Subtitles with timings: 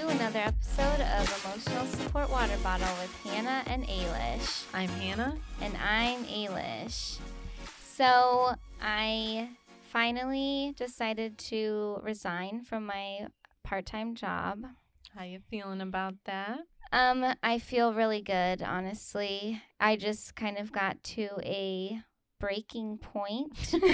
[0.00, 4.64] to another episode of Emotional Support Water Bottle with Hannah and Ailish.
[4.72, 5.36] I'm Hannah.
[5.60, 7.18] And I'm Ailish.
[7.96, 9.50] So I
[9.92, 13.26] finally decided to resign from my
[13.62, 14.64] part-time job.
[15.14, 16.60] How you feeling about that?
[16.92, 19.60] Um, I feel really good, honestly.
[19.80, 22.00] I just kind of got to a
[22.38, 23.84] breaking point and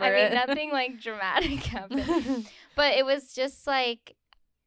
[0.00, 0.32] I mean it.
[0.32, 2.48] nothing like dramatic happened.
[2.76, 4.16] but it was just like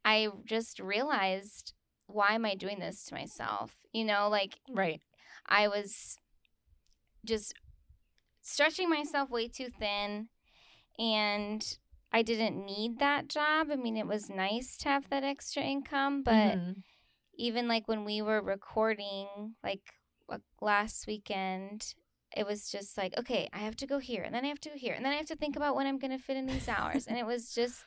[0.05, 1.73] I just realized
[2.07, 3.75] why am I doing this to myself?
[3.93, 5.01] You know, like right.
[5.47, 6.17] I was
[7.25, 7.53] just
[8.41, 10.27] stretching myself way too thin
[10.99, 11.77] and
[12.11, 13.69] I didn't need that job.
[13.71, 16.83] I mean, it was nice to have that extra income, but Mhm.
[17.35, 19.81] even like when we were recording like
[20.61, 21.93] last weekend
[22.35, 24.69] it was just like okay i have to go here and then i have to
[24.69, 26.45] go here and then i have to think about when i'm going to fit in
[26.45, 27.83] these hours and it was just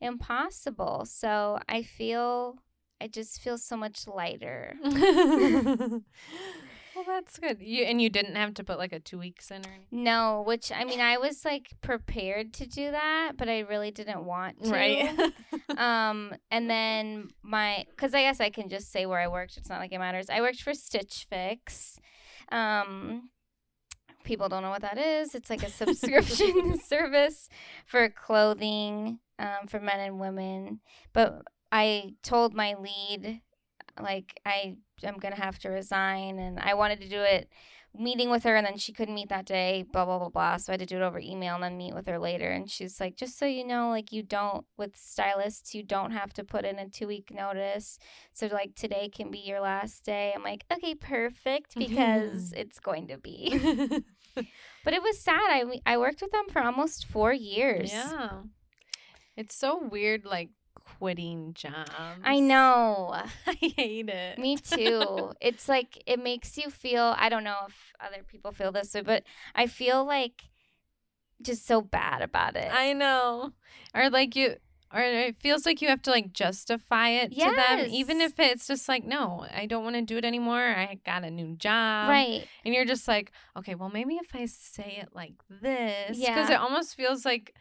[0.00, 2.56] impossible so i feel
[3.00, 6.02] i just feel so much lighter well,
[7.06, 7.58] that's good.
[7.60, 9.86] You and you didn't have to put like a two weeks in or anything.
[9.90, 14.24] no which i mean i was like prepared to do that but i really didn't
[14.24, 15.32] want to Right.
[15.78, 19.68] um and then my because i guess i can just say where i worked it's
[19.68, 21.98] not like it matters i worked for stitch fix
[22.50, 23.28] um
[24.26, 25.34] people don't know what that is.
[25.34, 27.48] It's like a subscription service
[27.86, 30.80] for clothing um, for men and women.
[31.12, 33.40] But i told my lead
[34.00, 37.48] like i i'm gonna have to resign and i wanted to do it
[37.98, 40.56] meeting with her and then she couldn't meet that day blah blah blah blah.
[40.56, 42.50] So i had to do it over email and then meet with her later.
[42.50, 46.32] And she's like just so you know like you don't with stylists you don't have
[46.34, 47.98] to put in a two week notice.
[48.32, 50.32] So like today can be your last day.
[50.34, 54.02] I'm like okay perfect because it's going to be
[54.84, 58.42] but it was sad i i worked with them for almost four years yeah.
[59.36, 61.90] It's so weird, like quitting jobs.
[62.24, 63.12] i know
[63.46, 64.38] I hate it.
[64.38, 65.32] Me too.
[65.40, 69.02] it's like it makes you feel I don't know if other people feel this way,
[69.02, 70.42] but I feel like
[71.42, 72.70] just so bad about it.
[72.72, 73.52] I know.
[73.94, 74.56] Or like you
[74.94, 78.66] or it feels like you have to like justify it to them even if it's
[78.66, 80.60] just like no, I don't want to do it anymore.
[80.62, 82.08] I got a new job.
[82.08, 82.46] right.
[82.64, 86.52] And you're just like, okay, well maybe if I say it like this cuz Yeah.
[86.52, 87.54] it almost feels like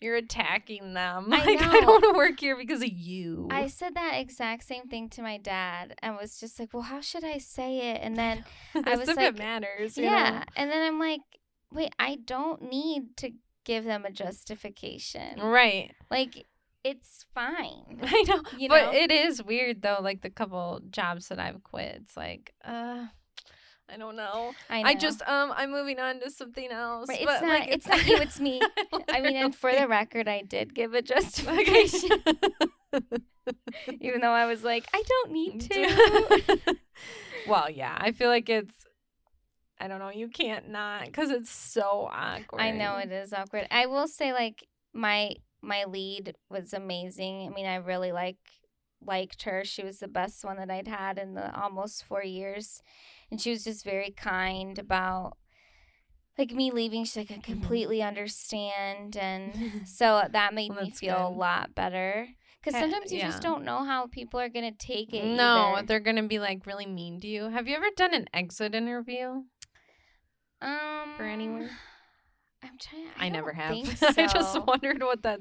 [0.00, 1.28] you're attacking them.
[1.32, 3.46] I Like I don't want to work here because of you.
[3.52, 7.00] I said that exact same thing to my dad and was just like, "Well, how
[7.00, 8.44] should I say it?" And then
[8.74, 9.96] I was if like, it matters.
[9.96, 10.44] yeah, know?
[10.56, 11.20] and then I'm like,
[11.70, 13.30] "Wait, I don't need to
[13.64, 15.38] give them a justification.
[15.40, 15.92] Right.
[16.10, 16.46] Like
[16.84, 18.42] it's fine." I know.
[18.58, 18.98] You but know?
[18.98, 22.00] it is weird though, like the couple jobs that I've quit.
[22.02, 23.06] It's like, uh
[23.92, 24.52] I don't know.
[24.70, 27.08] I, I, just um I'm moving on to something else.
[27.08, 28.60] Right, it's but, not like, it's not you, it's me.
[29.10, 32.22] I mean, and for the record, I did give a justification.
[34.00, 36.76] even though I was like, I don't need to.
[37.46, 38.74] well, yeah, I feel like it's.
[39.78, 40.10] I don't know.
[40.10, 42.62] You can't not because it's so awkward.
[42.62, 43.66] I know it is awkward.
[43.70, 47.46] I will say, like my my lead was amazing.
[47.46, 48.38] I mean, I really like
[49.04, 49.64] liked her.
[49.64, 52.82] She was the best one that I'd had in the almost four years,
[53.30, 55.36] and she was just very kind about
[56.38, 57.04] like me leaving.
[57.04, 60.76] She's like, I completely understand, and so that made Mm-hmm.
[60.76, 62.28] Well, me feel a lot better.
[62.62, 63.26] Because sometimes you yeah.
[63.26, 65.24] just don't know how people are gonna take it.
[65.24, 65.86] No, either.
[65.86, 67.48] they're gonna be like really mean to you.
[67.48, 69.42] Have you ever done an exit interview
[70.60, 71.70] um for anywhere?
[72.62, 73.06] I'm trying.
[73.18, 73.98] I, never don't have.
[74.00, 75.40] think I just wondered what that.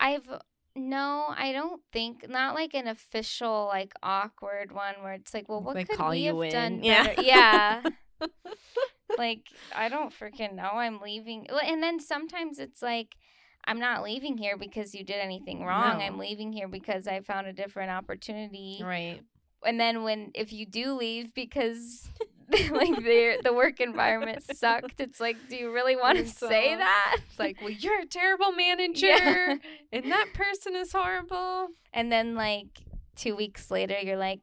[0.00, 0.28] I've
[0.74, 5.62] no, I don't think not like an official like awkward one where it's like, well,
[5.62, 6.84] what They could call we you have done in.
[6.84, 7.06] Yeah.
[7.06, 7.22] better?
[7.22, 7.82] Yeah.
[9.18, 10.70] like I don't freaking know.
[10.72, 11.46] I'm leaving.
[11.50, 13.16] Well, And then sometimes it's like
[13.64, 15.98] I'm not leaving here because you did anything wrong.
[15.98, 16.04] No.
[16.04, 18.80] I'm leaving here because I found a different opportunity.
[18.82, 19.20] Right.
[19.64, 22.08] And then when if you do leave because
[22.70, 26.74] like the the work environment sucked, it's like, do you really want to so- say
[26.76, 27.16] that?
[27.26, 29.56] It's like, well, you're a terrible manager, Yeah.
[29.92, 31.68] and that person is horrible.
[31.92, 32.68] And then like
[33.16, 34.40] two weeks later, you're like,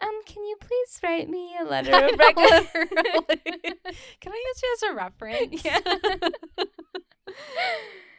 [0.00, 3.78] um, can you please write me a letter of recommendation?
[4.20, 5.64] Can I use you as a reference?
[5.64, 5.80] Yeah.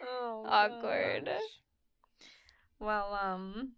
[0.07, 1.25] oh, Awkward.
[1.25, 1.41] gosh.
[2.79, 3.71] Well, um,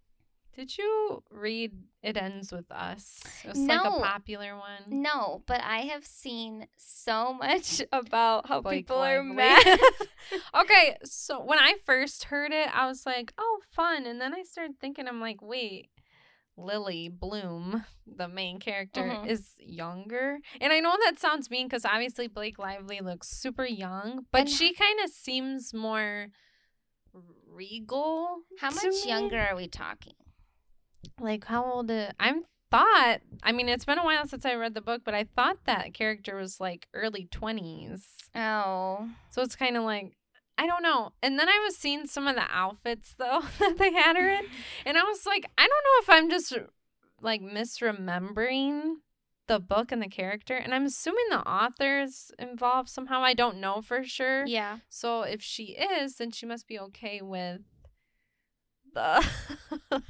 [0.55, 1.71] did you read
[2.03, 3.21] It Ends With Us?
[3.43, 3.97] It's like No.
[3.97, 4.83] a popular one.
[5.01, 9.79] no, but I have seen so much about how Blake people are mad.
[10.61, 14.05] okay, so when I first heard it, I was like, oh, fun.
[14.05, 15.89] And then I started thinking, I'm like, wait,
[16.57, 19.27] Lily Bloom, the main character, Mhm.
[19.27, 20.39] is younger.
[20.59, 24.49] And I know that sounds mean because obviously Blake Lively looks super young, but And-
[24.49, 26.27] she kind of seems more
[27.47, 28.39] regal.
[28.59, 29.07] How much me.
[29.07, 30.13] younger are we talking?
[31.19, 34.73] Like how old is, I'm thought I mean it's been a while since I read
[34.73, 38.01] the book, but I thought that character was like early 20s.
[38.35, 39.09] Oh.
[39.31, 40.13] So it's kind of like
[40.57, 41.13] I don't know.
[41.23, 44.45] And then I was seeing some of the outfits though that they had her in,
[44.85, 46.53] and I was like, I don't know if I'm just
[47.21, 48.95] like misremembering
[49.47, 53.21] the book and the character, and I'm assuming the author's involved somehow.
[53.21, 54.45] I don't know for sure.
[54.45, 54.79] Yeah.
[54.89, 57.61] So if she is, then she must be okay with
[58.93, 59.25] the.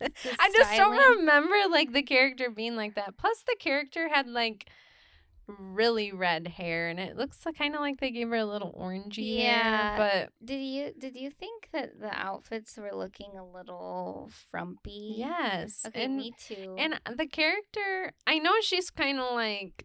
[0.00, 0.08] I
[0.52, 0.96] just styling.
[0.98, 3.16] don't remember like the character being like that.
[3.16, 4.66] Plus, the character had like
[5.46, 9.36] really red hair, and it looks kind of like they gave her a little orangey
[9.38, 9.96] Yeah.
[9.96, 10.28] hair.
[10.42, 15.16] Did you did you think that the outfits were looking a little frumpy?
[15.18, 16.76] yes, Okay, and me too.
[16.78, 19.84] and the character, I know she's kind of like.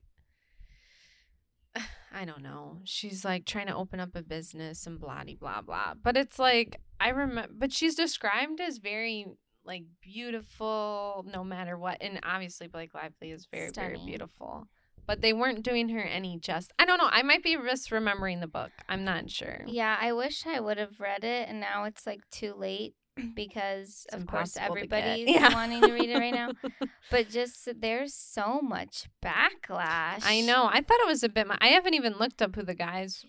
[2.12, 2.80] I don't know.
[2.86, 5.94] She's like trying to open up a business and blah blah blah.
[6.02, 9.26] But it's like I remember but she's described as very
[9.66, 11.98] like beautiful no matter what.
[12.02, 14.68] And obviously Blake Lively is very, very beautiful.
[15.06, 17.10] But they weren't doing her any just I don't know.
[17.12, 18.72] I might be misremembering the book.
[18.88, 19.62] I'm not sure.
[19.66, 22.94] yeah, I wish I would have read it, and now it's like too late
[23.36, 25.52] because It's of course impossible to everybody's Yeah.
[25.54, 26.52] wanting to read it right now.
[27.12, 30.22] But just there's so much backlash.
[30.24, 30.68] I know.
[30.72, 31.48] I thought it was a bit.
[31.48, 33.26] mu- I haven't even looked up who the guys,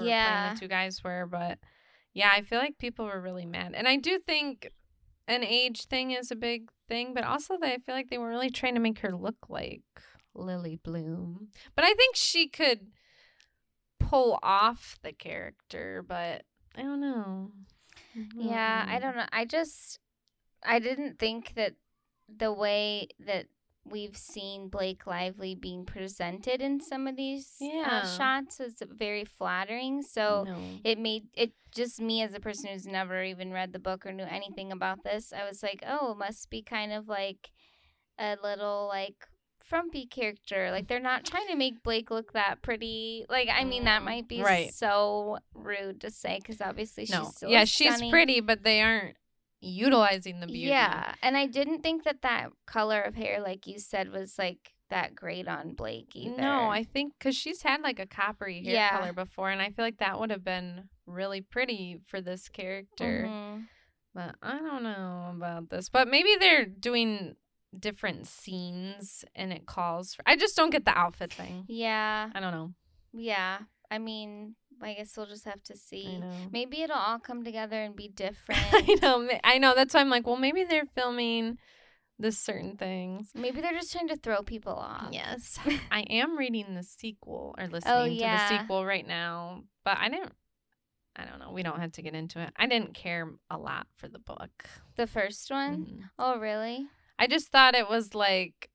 [0.00, 0.54] Yeah.
[0.54, 1.58] the two guys were, but
[2.12, 4.72] yeah, I feel like people were really mad, and I do think
[5.30, 8.28] an age thing is a big thing, but also that I feel like they were
[8.28, 9.82] really trying to make her look like
[10.34, 12.88] Lily Bloom, but I think she could
[13.98, 16.42] pull off the character, but
[16.76, 17.52] I don't know.
[18.36, 19.02] Yeah, I mm-hmm.
[19.02, 19.26] don't know.
[19.32, 20.00] I just
[20.64, 21.74] I didn't think that
[22.28, 23.46] the way that
[23.84, 28.02] we've seen Blake Lively being presented in some of these Yeah.
[28.04, 30.02] uh, shots was very flattering.
[30.02, 30.58] So No.
[30.84, 34.12] it made it just me as a person who's never even read the book or
[34.12, 35.32] knew anything about this.
[35.32, 37.50] I was like, oh, it must be kind of like
[38.18, 39.26] a little like
[39.58, 40.70] frumpy character.
[40.70, 43.24] Like they're not trying to make Blake look that pretty.
[43.28, 44.74] Like I mean, that might be right.
[44.74, 49.16] so rude to say because obviously she's no, still yeah, she's pretty, but they aren't
[49.60, 50.68] utilizing the beauty.
[50.68, 54.72] Yeah, and I didn't think that that color of hair, like you said, was like
[54.88, 56.40] that great on Blake either.
[56.40, 58.98] No, I think because she's had like a coppery hair Yeah.
[58.98, 63.26] color before, and I feel like that would have been really pretty for this character.
[63.28, 63.66] Mhm.
[64.14, 65.88] But I don't know about this.
[65.88, 67.36] But maybe they're doing
[67.78, 70.22] different scenes, and it calls for.
[70.26, 71.64] I just don't get the outfit thing.
[71.68, 72.74] Yeah, I don't know.
[73.12, 73.58] yeah.
[73.92, 76.22] I mean, I guess we'll just have to see.
[76.52, 78.60] Maybe it'll all come together and be different.
[78.72, 79.28] I know.
[79.44, 79.74] I know.
[79.74, 81.58] That's why I'm like, well, maybe they're filming
[82.18, 83.30] the certain things.
[83.34, 85.08] Maybe they're just trying to throw people off.
[85.12, 85.58] Yes,
[85.90, 90.08] I am reading the sequel or listening Oh, to the sequel right now, but I
[90.08, 90.32] didn't.
[91.16, 91.50] I don't know.
[91.52, 92.50] We don't have to get into it.
[92.56, 94.64] I didn't care a lot for the book.
[94.96, 95.86] The first one.
[95.86, 96.00] Mhm.
[96.18, 96.86] Oh, really?
[97.18, 98.70] I just thought it was like,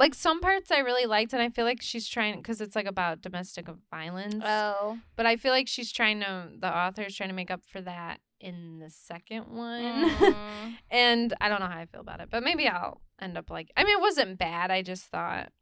[0.00, 2.86] like some parts I really liked, and I feel like she's trying because it's like
[2.86, 4.42] about domestic violence.
[4.42, 4.98] Oh.
[5.14, 6.48] But I feel like she's trying to.
[6.58, 10.10] The author's trying to make up for that in the second one.
[10.10, 10.74] Mm.
[10.90, 13.70] and I don't know how I feel about it, but maybe I'll end up like.
[13.76, 14.70] I mean, it wasn't bad.
[14.70, 15.52] I just thought.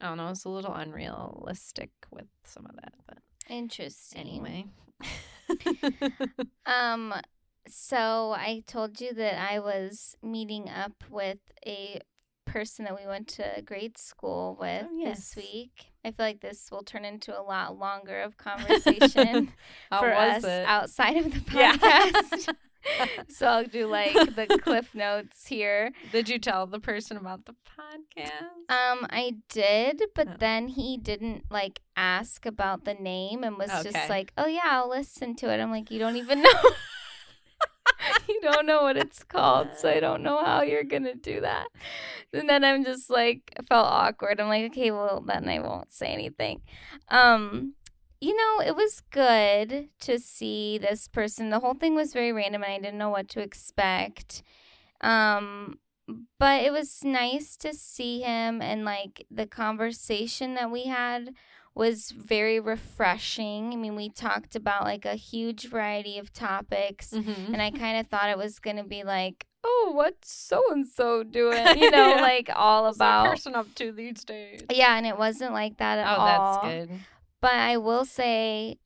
[0.00, 0.28] I don't know.
[0.28, 3.18] It's a little unrealistic with some of that, but
[3.48, 4.20] Interesting.
[4.20, 4.64] anyway.
[6.66, 7.12] Um,
[7.68, 12.00] so I told you that I was meeting up with a
[12.52, 15.34] person that we went to grade school with Oh, yes.
[15.34, 15.86] this week.
[16.04, 19.52] I feel like this will turn into a lot longer of conversation
[19.88, 20.64] for us it?
[20.66, 21.76] outside of the Yeah.
[21.76, 22.54] podcast.
[23.28, 25.92] so I'll do like the cliff notes here.
[26.12, 28.30] Did you tell the person about the podcast?
[28.70, 30.34] Um, I did, but Oh.
[30.38, 33.90] then he didn't like ask about the name and was Okay.
[33.90, 36.50] just like, "Oh yeah, I'll listen to it." I'm like, "You don't even know."
[38.42, 41.68] Don't know what it's called, so I don't know how you're gonna do that.
[42.32, 44.40] And then I'm just like, felt awkward.
[44.40, 46.62] I'm like, okay, well then I won't say anything.
[47.08, 47.74] Um,
[48.20, 51.50] you know, it was good to see this person.
[51.50, 54.42] The whole thing was very random, and I didn't know what to expect.
[55.00, 55.78] Um,
[56.38, 61.34] but it was nice to see him, and like the conversation that we had
[61.74, 63.72] was very refreshing.
[63.72, 67.52] I mean, we talked about like a huge variety of topics, Mm-hmm.
[67.54, 71.22] and I kind of thought it was gonna be like, oh, what's so and so
[71.22, 71.66] doing?
[71.78, 72.20] You know, Yeah.
[72.20, 73.30] like all What's about.
[73.30, 74.62] person up to these days?
[74.70, 76.26] Yeah, and it wasn't like that at Oh, all.
[76.26, 77.00] that's good.
[77.40, 78.78] But I will say,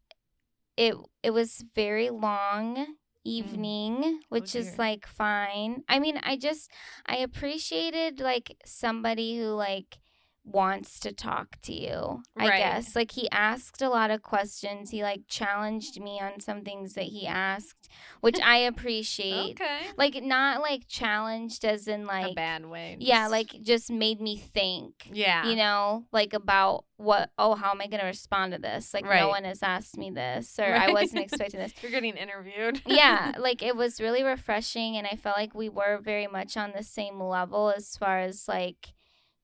[0.77, 5.83] it it was very long evening, which is like fine.
[5.89, 6.71] I mean, I just
[7.07, 9.99] I appreciated like somebody who like
[10.45, 12.23] wants to talk to you.
[12.37, 12.59] I Right.
[12.59, 14.91] guess like he asked a lot of questions.
[14.91, 17.89] He like challenged me on some things that he asked,
[18.21, 19.53] which I appreciate.
[19.61, 19.79] Okay.
[19.97, 22.97] Like not like challenged as in like a bad way.
[23.01, 25.09] yeah, like just made me think.
[25.11, 25.47] yeah.
[25.47, 28.93] You know, like about what oh, how am I gonna respond to this?
[28.93, 29.21] Like Right.
[29.21, 31.73] no one has asked me this or I wasn't expecting this.
[31.83, 32.83] You're getting interviewed.
[32.87, 36.73] yeah, like it was really refreshing and I felt like we were very much on
[36.77, 38.93] the same level as far as like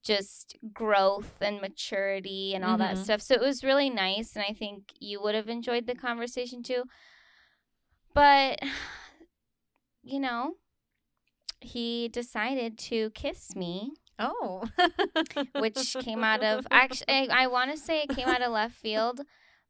[0.02, 3.04] just growth and maturity and all that Mhm.
[3.04, 3.20] stuff.
[3.22, 6.84] So it was really nice and I think you would have enjoyed the conversation too.
[8.14, 8.60] But
[10.02, 10.54] you know,
[11.60, 14.64] he decided to kiss me, oh.
[15.54, 18.74] which came out of actually I, I want to say it came out of left
[18.74, 19.20] field,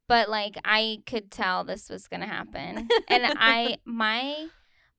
[0.06, 2.88] but like I could tell this was going to happen.
[3.08, 4.48] And I my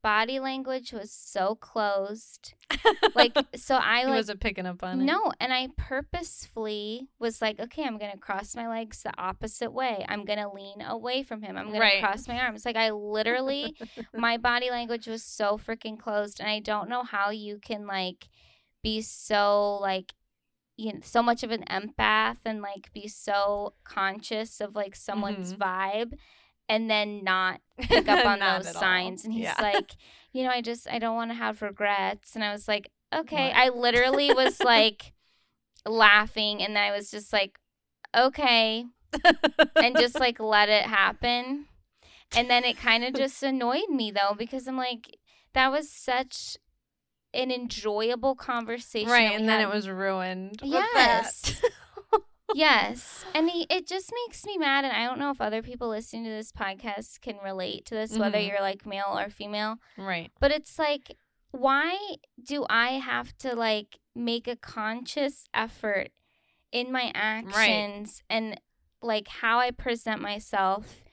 [0.03, 2.53] body language was so closed.
[3.15, 5.03] Like so I like wasn't picking up on it.
[5.05, 10.05] no, and I purposefully was like, okay, I'm gonna cross my legs the opposite way.
[10.07, 11.57] I'm gonna lean away from him.
[11.57, 12.01] I'm gonna Right.
[12.03, 12.65] cross my arms.
[12.65, 13.75] Like I literally,
[14.13, 18.27] my body language was so freaking closed, and I don't know how you can like
[18.83, 20.13] be so like
[20.77, 25.53] you know so much of an empath and like be so conscious of like someone's
[25.53, 25.57] Mhm.
[25.59, 26.13] vibe
[26.71, 28.81] and then not pick up on those all.
[28.81, 29.55] signs and he's Yeah.
[29.61, 29.91] like
[30.31, 33.47] you know i just i don't want to have regrets and i was like okay
[33.49, 33.55] What?
[33.57, 35.13] i literally was like
[35.85, 37.57] laughing and i was just like
[38.15, 38.85] okay
[39.75, 41.65] and just like let it happen
[42.35, 45.17] and then it kind of just annoyed me though because i'm like
[45.53, 46.57] that was such
[47.33, 50.59] an enjoyable conversation right, and we then it was ruined.
[50.63, 51.61] Yes.
[52.55, 55.89] Yes and he, it just makes me mad and i don't know if other people
[55.89, 58.47] listening to this podcast can relate to this whether Mhm.
[58.49, 60.31] you're like male or female right.
[60.39, 61.15] but it's like
[61.51, 61.97] why
[62.43, 66.09] do i have to like make a conscious effort
[66.71, 68.59] in my actions and
[69.01, 71.03] like how i present myself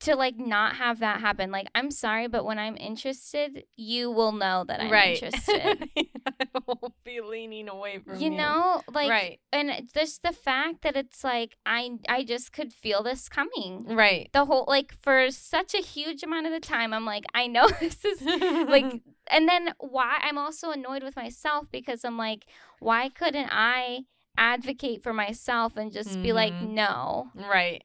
[0.00, 4.32] to like not have that happen like i'm sorry but when i'm interested you will
[4.32, 5.22] know that i'm right.
[5.22, 5.88] interested
[6.40, 9.40] I won't be leaning away from you You know like right.
[9.52, 14.28] and just the fact that it's like i i just could feel this coming Right.
[14.32, 17.68] the whole like for such a huge amount of the time i'm like i know
[17.80, 19.00] this is like
[19.30, 22.46] and then why i'm also annoyed with myself because i'm like
[22.80, 24.00] why couldn't i
[24.38, 26.70] advocate for myself and just be like Mhm.
[26.70, 27.82] no right.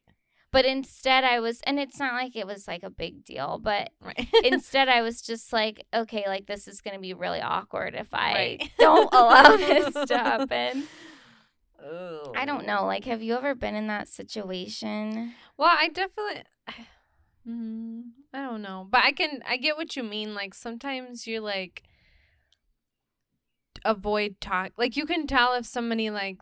[0.56, 3.90] But instead i was and it's not like it was like a big deal but
[4.02, 4.28] Right.
[4.44, 8.08] instead i was just like okay like this is going to be really awkward if
[8.14, 8.72] i Right.
[8.80, 10.88] don't allow this to happen
[11.84, 12.32] Ooh.
[12.36, 12.86] I don't know.
[12.86, 15.34] Like, have you ever been in that situation?
[15.58, 16.44] Well, I definitely.
[17.48, 19.42] Mm, I don't know, but I can.
[19.48, 20.34] I get what you mean.
[20.34, 21.84] Like sometimes you're like
[23.84, 24.72] avoid talk.
[24.78, 26.38] Like you can tell if somebody like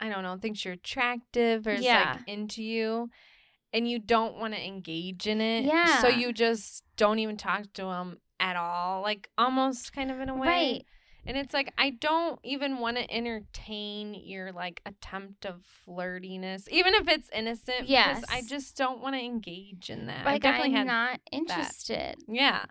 [0.00, 2.12] I don't know thinks you're attractive or is Yeah.
[2.14, 3.10] like into you,
[3.72, 5.64] and you don't want to engage in it.
[5.64, 6.00] Yeah.
[6.00, 9.02] So you just don't even talk to them at all.
[9.02, 10.46] Like almost kind of in a way.
[10.48, 10.84] Right.
[11.26, 16.94] And it's like I don't even want to entertain your like attempt of flirtiness, even
[16.94, 17.86] if it's innocent.
[17.86, 20.26] Because I just don't want to engage in that.
[20.26, 22.16] I Like, definitely I'm had not interested.
[22.28, 22.64] yeah.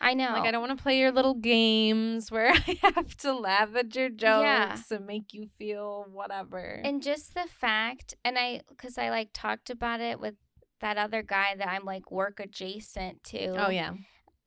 [0.00, 0.30] I know.
[0.32, 3.94] Like I don't want to play your little games where I have to laugh at
[3.94, 4.42] your jokes
[4.90, 4.96] Yeah.
[4.96, 6.80] and make you feel whatever.
[6.84, 10.34] And just the fact, and I, because I like talked about it with
[10.80, 13.66] that other guy that I'm like work adjacent oh, to.
[13.66, 13.92] oh yeah.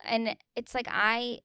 [0.04, 1.40] And it's like I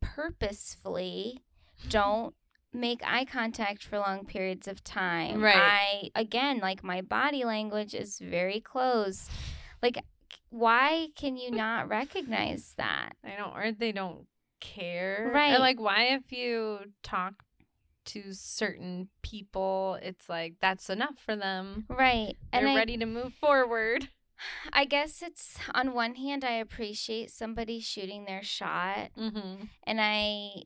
[0.00, 1.42] purposefully
[1.88, 2.34] don't
[2.72, 5.42] make eye contact for long periods of time.
[5.42, 5.56] Right.
[5.56, 9.28] I, again, like my body language is very close.
[9.82, 10.02] Like,
[10.52, 13.12] why can you not recognize that?
[13.24, 14.26] I don't or they don't
[14.60, 15.30] care.
[15.34, 15.54] Right.
[15.54, 17.42] Or like why if you talk
[18.04, 21.86] to certain people, it's like that's enough for them.
[21.88, 22.36] Right.
[22.52, 24.08] They're And I, ready to move forward.
[24.72, 29.64] I guess it's on one hand, I appreciate somebody shooting their shot, Mm-hmm.
[29.84, 30.64] and I,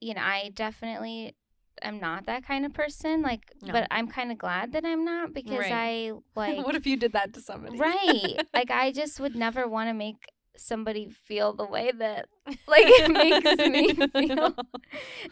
[0.00, 1.34] you know, I definitely
[1.82, 3.22] am not that kind of person.
[3.22, 3.72] Like, No.
[3.72, 5.72] but I'm kind of glad that I'm not because Right.
[5.72, 7.78] I like what if you did that to somebody?
[7.78, 8.46] right.
[8.54, 10.16] like, I just would never want to make
[10.58, 12.28] somebody feel the way that
[12.66, 13.92] like it makes me
[14.26, 14.54] feel.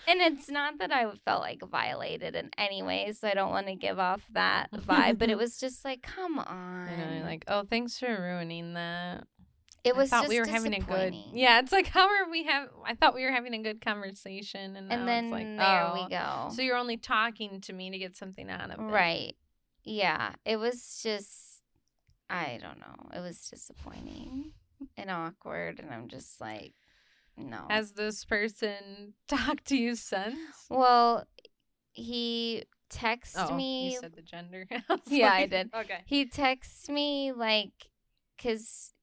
[0.06, 3.66] And it's not that I felt like violated in any way, so I don't want
[3.68, 5.16] to give off that vibe.
[5.18, 6.88] but it was just like, come on.
[6.88, 9.24] I know, you're like, oh, thanks for ruining that.
[9.84, 10.86] It was I thought just we were having a good.
[10.86, 11.30] disappointing.
[11.34, 12.68] Yeah, it's like how are we have?
[12.84, 15.94] I thought we were having a good conversation, and, and then it's like, there oh.
[15.94, 16.54] we go.
[16.54, 19.36] So you're only talking to me to get something out of it, right.
[19.84, 20.32] Yeah.
[20.44, 21.62] It was just
[22.28, 23.16] I don't know.
[23.16, 24.52] It was disappointing
[24.96, 26.72] and awkward and I'm just like
[27.36, 27.66] no.
[27.68, 30.36] Has this person talked to you since?
[30.70, 31.26] well,
[31.92, 33.92] he texts Oh, me.
[33.92, 34.66] you said the gender.
[34.88, 35.70] was Yeah, I did.
[35.74, 35.98] Okay.
[36.06, 37.72] He texts me like,
[38.40, 38.93] cause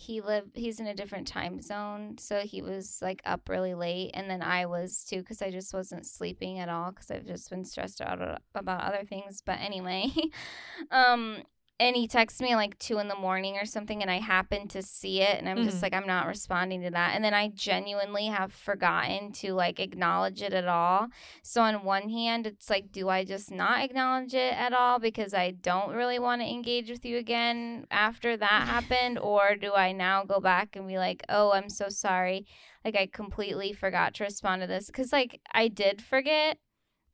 [0.00, 0.56] he lived.
[0.56, 4.42] He's in a different time zone, so he was like up really late, and then
[4.42, 8.00] I was too, cause I just wasn't sleeping at all, cause I've just been stressed
[8.00, 9.42] out about other things.
[9.44, 10.06] But anyway,
[10.90, 11.42] um,
[11.80, 14.82] and he texts me like two in the morning or something, and I happen to
[14.82, 15.82] see it, and I'm just Mhm.
[15.82, 20.42] like, I'm not responding to that, and then I genuinely have forgotten to like acknowledge
[20.42, 21.08] it at all.
[21.42, 25.32] So on one hand, it's like, do I just not acknowledge it at all because
[25.32, 29.92] I don't really want to engage with you again after that happened, or do I
[29.92, 32.46] now go back and be like, oh, I'm so sorry,
[32.84, 36.58] like I completely forgot to respond to this because like I did forget,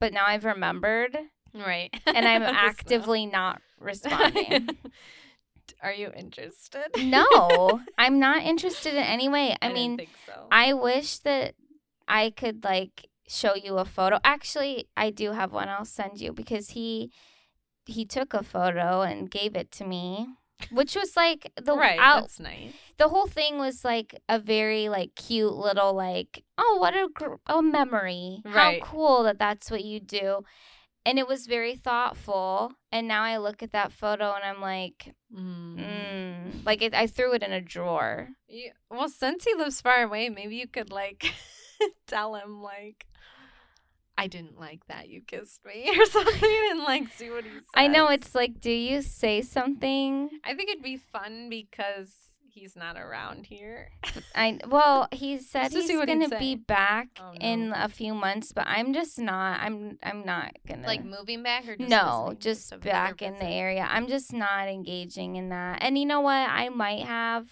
[0.01, 1.17] but now I've remembered
[1.55, 1.95] Right.
[2.07, 4.69] and I'm actively not responding.
[5.83, 6.87] Are you interested?
[6.99, 9.57] no, I'm not interested in any way.
[9.61, 10.47] I, didn't mean, so.
[10.51, 11.55] I wish that
[12.09, 14.19] I could like show you a photo.
[14.25, 17.11] Actually, I do have one I'll send you because he
[17.85, 20.27] he took a photo and gave it to me,
[20.71, 21.99] which was like the right.
[21.99, 22.73] out That's nice.
[22.97, 27.35] the whole thing was like a very like cute little like oh what a gr-
[27.47, 28.43] a memory.
[28.45, 28.83] Right.
[28.83, 30.43] How cool that that's what you do.
[31.07, 32.73] And it was very thoughtful.
[32.91, 35.77] And now I look at that photo and I'm like, Mm.
[35.79, 38.31] mm, like it, I threw it in a drawer.
[38.91, 41.33] Well, since he lives far away, maybe you could like
[42.07, 43.07] tell him like,
[44.19, 47.61] I didn't like that you kissed me or something, and like see what he says.
[47.75, 50.31] I know it's like, do you say something?
[50.45, 52.15] I think it'd be fun because
[52.57, 53.91] he's not around here.
[54.35, 57.39] I well, he said he's see what he'd gonna be back Oh, no.
[57.41, 59.61] in a few months, but I'm just not.
[59.61, 63.87] I'm I'm not gonna Like moving back or just no, just back in the area.
[63.89, 65.79] I'm just not engaging in that.
[65.83, 66.49] And you know what?
[66.49, 67.49] I might have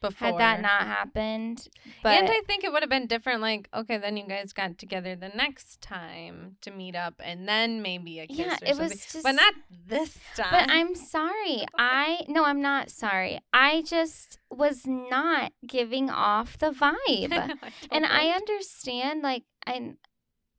[0.00, 0.28] Before.
[0.28, 1.68] had that not happened,
[2.02, 3.40] but and I think it would have been different.
[3.42, 7.82] Like, okay, then you guys got together the next time to meet up, and then
[7.82, 8.78] maybe a kiss yeah, or it something.
[8.88, 9.22] was just.
[9.22, 9.54] but not
[9.86, 10.48] this time.
[10.52, 11.66] But I'm sorry.
[11.78, 13.40] I no, I'm not sorry.
[13.52, 17.58] I just was not giving off the vibe.
[17.92, 19.94] and I understand like I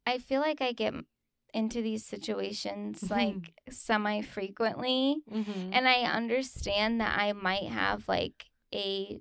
[0.06, 0.93] I feel like I get
[1.54, 5.71] into these situations like semi frequently Mhm.
[5.73, 9.19] and I understand that I might have like a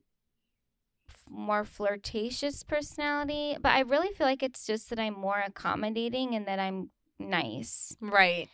[1.30, 6.46] more flirtatious personality, but I really feel like it's just that I'm more accommodating and
[6.46, 7.96] that I'm nice.
[8.00, 8.48] right.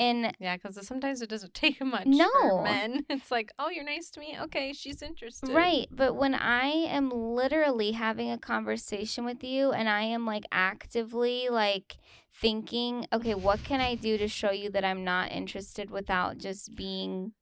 [0.00, 2.28] And Yeah, because sometimes it doesn't take much No.
[2.32, 3.04] for men.
[3.10, 4.36] It's like, oh, you're nice to me.
[4.42, 5.50] Okay, she's interested.
[5.50, 10.44] Right, but when I am literally having a conversation with you and I am like
[10.50, 11.96] actively like
[12.32, 16.74] thinking, okay, what can I do to show you that I'm not interested without just
[16.74, 17.32] being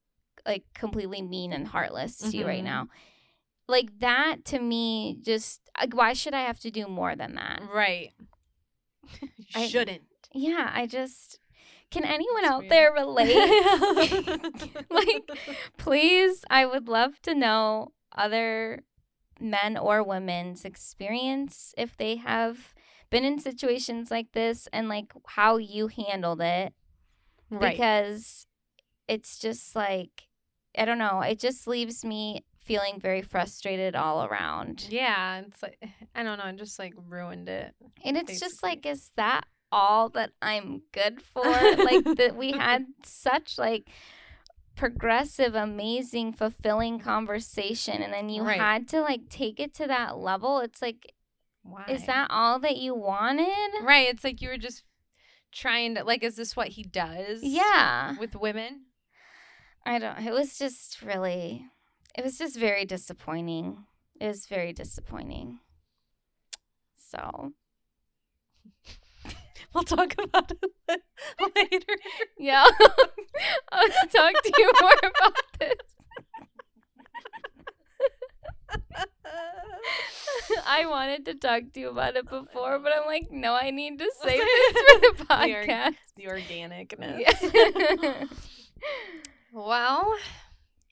[0.47, 2.65] like completely mean and heartless to you right Mhm.
[2.65, 2.89] now?
[3.69, 7.63] Like that to me just like, why should I have to do more than that?
[7.73, 8.11] Right.
[9.55, 10.03] I- shouldn't.
[10.35, 11.39] Yeah, I just
[11.91, 12.71] can anyone That's out weird.
[12.73, 14.81] there relate?
[14.91, 15.29] like
[15.77, 18.81] please i would love to know other
[19.39, 22.75] men or women's experience if they have
[23.11, 26.73] been in situations like this and like how you handled it
[27.51, 27.73] right.
[27.73, 28.47] because
[29.09, 30.29] it's just like
[30.79, 35.79] i don't know it just leaves me feeling very frustrated all around yeah, it's like
[36.15, 36.47] I don't know.
[36.47, 37.75] It just like ruined it.
[38.05, 39.43] and it's just like is that
[39.75, 43.89] all that i'm good for like that we had such like
[44.77, 48.61] progressive amazing fulfilling conversation and then you Right.
[48.61, 51.13] had to like take it to that level it's like
[51.63, 51.85] Why?
[51.89, 53.49] is that all that you wanted
[53.83, 54.09] right?
[54.09, 54.85] It's like you were just
[55.53, 56.23] trying to like.
[56.23, 57.43] Is this what he does?
[57.43, 58.87] yeah With women.
[59.85, 61.67] i don't it was just really
[62.17, 63.85] it was just very disappointing
[64.21, 65.59] it was very disappointing
[66.97, 67.53] so
[69.75, 71.01] We'll talk about it
[71.57, 71.95] later.
[72.39, 72.67] yeah
[73.73, 75.79] i'll talk to you more about this
[80.67, 83.99] I wanted to talk to you about it before, but I'm like, no, I need
[83.99, 85.97] to save this for the We are- podcast.
[86.17, 87.19] the organicness.
[88.01, 88.25] Yeah.
[89.53, 90.15] Well,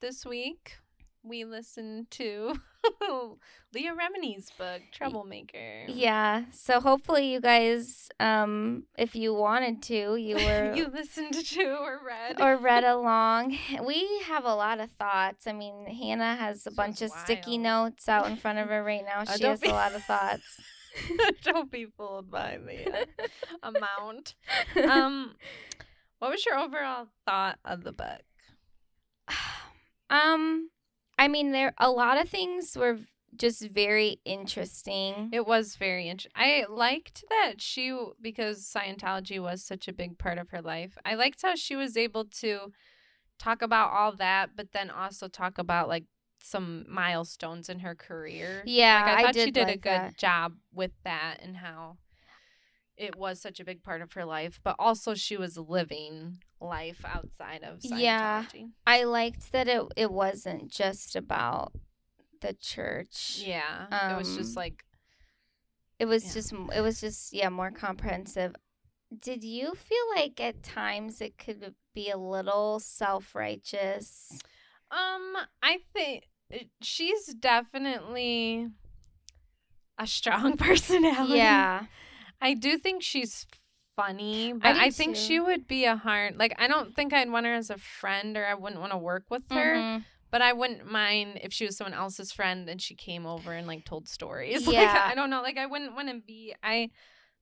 [0.01, 0.77] this week
[1.23, 2.55] we listened to
[3.73, 5.83] Leah Remini's book, Troublemaker.
[5.87, 6.45] yeah.
[6.51, 11.99] So hopefully, you guys, um, if you wanted to, you were you listened to or
[12.05, 12.41] read.
[12.41, 13.57] or read along.
[13.85, 15.45] We have a lot of thoughts.
[15.47, 18.83] I mean, Hannah has a bunch of was sticky notes out in front of her
[18.83, 19.23] right now.
[19.27, 20.59] Oh, She has be- a lot of thoughts.
[21.43, 23.05] Don't be fooled by the uh,
[23.63, 24.35] amount.
[24.89, 25.35] Um,
[26.19, 28.21] what was your overall thought of the book?
[30.09, 30.69] Um,
[31.21, 32.97] I mean, there a lot of things were
[33.35, 35.29] just very interesting.
[35.31, 36.31] It was very interesting.
[36.35, 40.97] I liked that she because Scientology was such a big part of her life.
[41.05, 42.73] I liked how she was able to
[43.37, 46.05] talk about all that, but then also talk about like
[46.43, 48.63] some milestones in her career.
[48.65, 50.17] yeah, Like, I thought did she did a good that.
[50.17, 51.97] job with that and how
[53.01, 57.03] it was such a big part of her life, but also she was living life
[57.05, 57.99] outside of Scientology.
[58.01, 58.43] Yeah.
[58.85, 61.73] I liked that it it wasn't just about
[62.41, 63.41] the church.
[63.45, 64.11] Yeah.
[64.13, 64.83] it was just Um, like
[65.99, 66.33] It was Yeah.
[66.33, 68.55] just it was just yeah, more comprehensive.
[69.19, 74.39] Did you feel like at times it could be a little self-righteous?
[74.91, 76.27] Um, I think
[76.81, 78.69] she's definitely
[79.97, 81.35] a strong personality.
[81.37, 81.85] Yeah.
[82.41, 83.45] I do think she's
[83.95, 85.21] funny, but do I, think too.
[85.21, 88.35] she would be a hard like I don't think I'd want her as a friend
[88.37, 90.03] or I wouldn't want to work with her, Mhm.
[90.31, 93.67] but I wouldn't mind if she was someone else's friend and she came over and
[93.67, 94.65] like told stories.
[94.67, 95.07] Like Yeah.
[95.11, 96.89] I don't know, like I wouldn't want to be I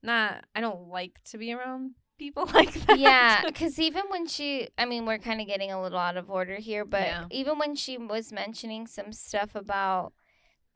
[0.02, 2.98] not I don't like to be around people like that.
[2.98, 6.28] yeah, because even when she, I mean, we're kind of getting a little out of
[6.28, 7.24] order here, but Yeah.
[7.30, 10.12] even when she was mentioning some stuff about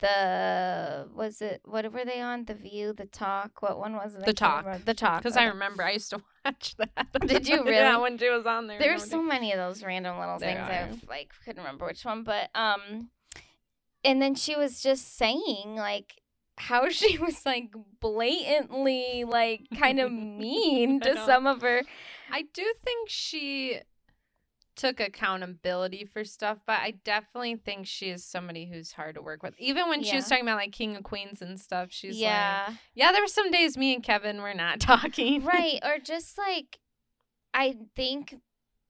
[0.00, 2.44] the, was it, what were they on?
[2.44, 3.62] The View, The Talk?
[3.62, 4.24] What one was it?
[4.24, 4.64] The Talk.
[4.64, 4.84] remember.
[4.84, 5.22] The Talk.
[5.22, 7.08] Because I remember I used to watch that.
[7.26, 8.02] Did you yeah, really?
[8.02, 8.78] when she was on there.
[8.78, 11.02] There's nobody- so many of those random little There things.
[11.08, 13.10] I like couldn't remember which one, but um,
[14.04, 16.20] and then she was just saying like
[16.56, 21.82] how she was like blatantly like kind of mean to some of her.
[22.30, 23.80] I do think she
[24.76, 29.42] took accountability for stuff, but I definitely think she is somebody who's hard to work
[29.42, 29.54] with.
[29.58, 32.74] Even when she was talking about like King of Queens and stuff, she's like, yeah,
[32.94, 35.44] yeah, there were some days me and Kevin were not talking.
[35.44, 35.80] right.
[35.84, 36.78] Or just like
[37.52, 38.36] I think.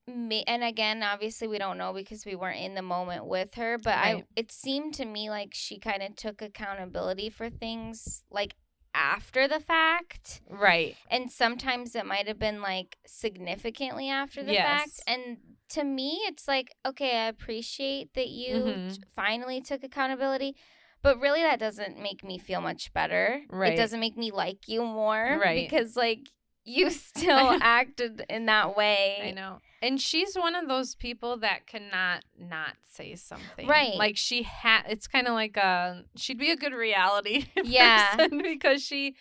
[0.07, 3.79] Me, and again, obviously, we don't know because we weren't in the moment with her.
[3.83, 8.55] But I, it seemed to me like she kind of took accountability for things like
[8.95, 10.41] after the fact.
[10.49, 10.97] right.
[11.11, 14.65] and sometimes it might have been like significantly after the Yes.
[14.83, 15.39] fact and
[15.71, 18.95] to me it's like okay i appreciate that you Mhm.
[18.95, 20.55] t- finally took accountability
[21.03, 23.73] but really that doesn't make me feel much better Right.
[23.73, 25.69] it doesn't make me like you more Right.
[25.69, 26.29] because like
[26.65, 29.59] you still acted in that way I know.
[29.83, 33.67] And she's one of those people that cannot not say something.
[33.69, 33.95] Right.
[33.97, 38.17] Like she had it's kind of like a she'd be a good reality Yeah.
[38.17, 39.15] person because she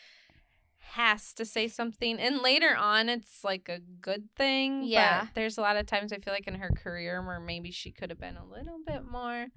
[0.96, 5.22] has to say something and later on it's like a good thing Yeah.
[5.26, 7.90] but there's a lot of times i feel like in her career where maybe she
[7.90, 9.48] could have been a little bit more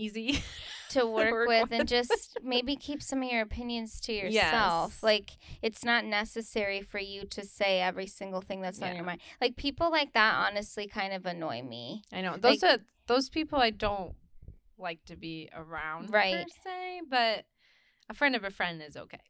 [0.00, 0.42] easy
[0.90, 4.92] to work, work with, and just maybe keep some of your opinions to yourself.
[4.94, 5.02] Yes.
[5.02, 5.30] Like
[5.62, 9.20] it's not necessary for you to say every single thing that's on your mind.
[9.40, 12.02] Like people like that honestly kind of annoy me.
[12.12, 14.14] i know those are those people i don't
[14.78, 16.46] like to be around per Right.
[16.64, 17.44] se but
[18.10, 19.20] a friend of a friend is okay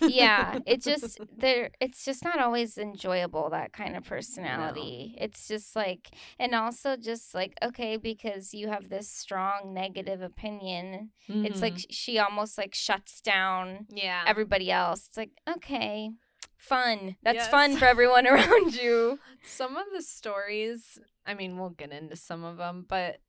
[0.00, 5.14] yeah, it just there it's just not always enjoyable that kind of personality.
[5.18, 11.10] It's just like and also just like okay because you have this strong negative opinion,
[11.28, 11.86] it's like Mhm.
[11.90, 15.06] she almost like shuts down yeah everybody else.
[15.08, 16.10] It's like, okay,
[16.56, 17.16] fun.
[17.22, 17.50] That's Yes.
[17.50, 19.18] fun for everyone around you.
[19.44, 23.20] Some of the stories, I mean, we'll get into some of them, but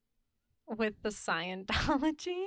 [0.67, 2.45] with the Scientology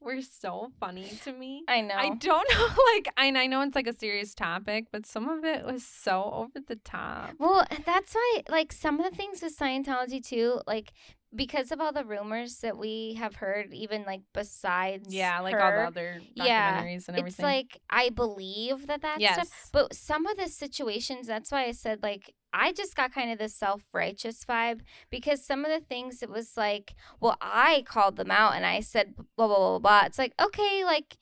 [0.00, 1.64] were so funny to me.
[1.68, 1.94] I know.
[1.94, 5.44] I don't know, like, and I know it's like a serious topic, but some of
[5.44, 7.30] it was so over the top.
[7.38, 10.92] well, that's why, like, some of the things with Scientology, too, like,
[11.34, 15.72] because of all the rumors that we have heard, even like besides Yeah, like all
[15.72, 17.26] the other documentaries Yeah, and everything.
[17.28, 19.70] it's like I believe that that yes, stuff.
[19.72, 23.38] But some of the situations, that's why I said, like, I just got kind of
[23.38, 28.16] the self righteous vibe because some of the things it was like, well, I called
[28.16, 30.02] them out and I said blah, blah, blah, blah.
[30.06, 31.16] It's like, okay, like,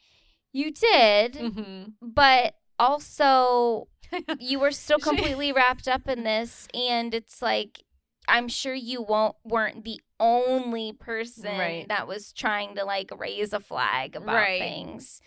[0.53, 3.89] you did, hmm but also
[4.39, 7.83] you were still completely wrapped up in this and it's like
[8.29, 11.89] i'm sure you won't weren't the only person Right.
[11.89, 14.59] that was trying to like raise a flag about Right.
[14.61, 15.21] things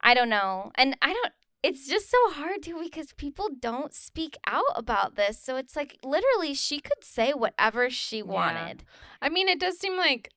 [0.00, 4.36] i don't know and i don't it's just so hard too because people don't speak
[4.46, 8.84] out about this so it's like literally she could say whatever she wanted
[9.22, 10.30] I mean, it does seem like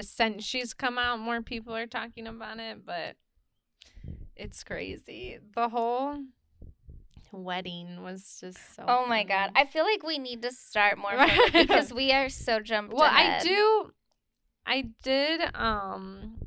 [0.00, 3.16] since she's come out, more people are talking about it, but
[4.34, 5.38] it's crazy.
[5.54, 6.18] The whole
[7.32, 8.84] wedding was just so.
[8.86, 11.54] oh my god i feel like we need to start more from Right.
[11.54, 13.40] it because we are so jumped well, ahead.
[13.42, 13.92] I do.
[14.66, 15.40] I did.
[15.54, 16.38] Um,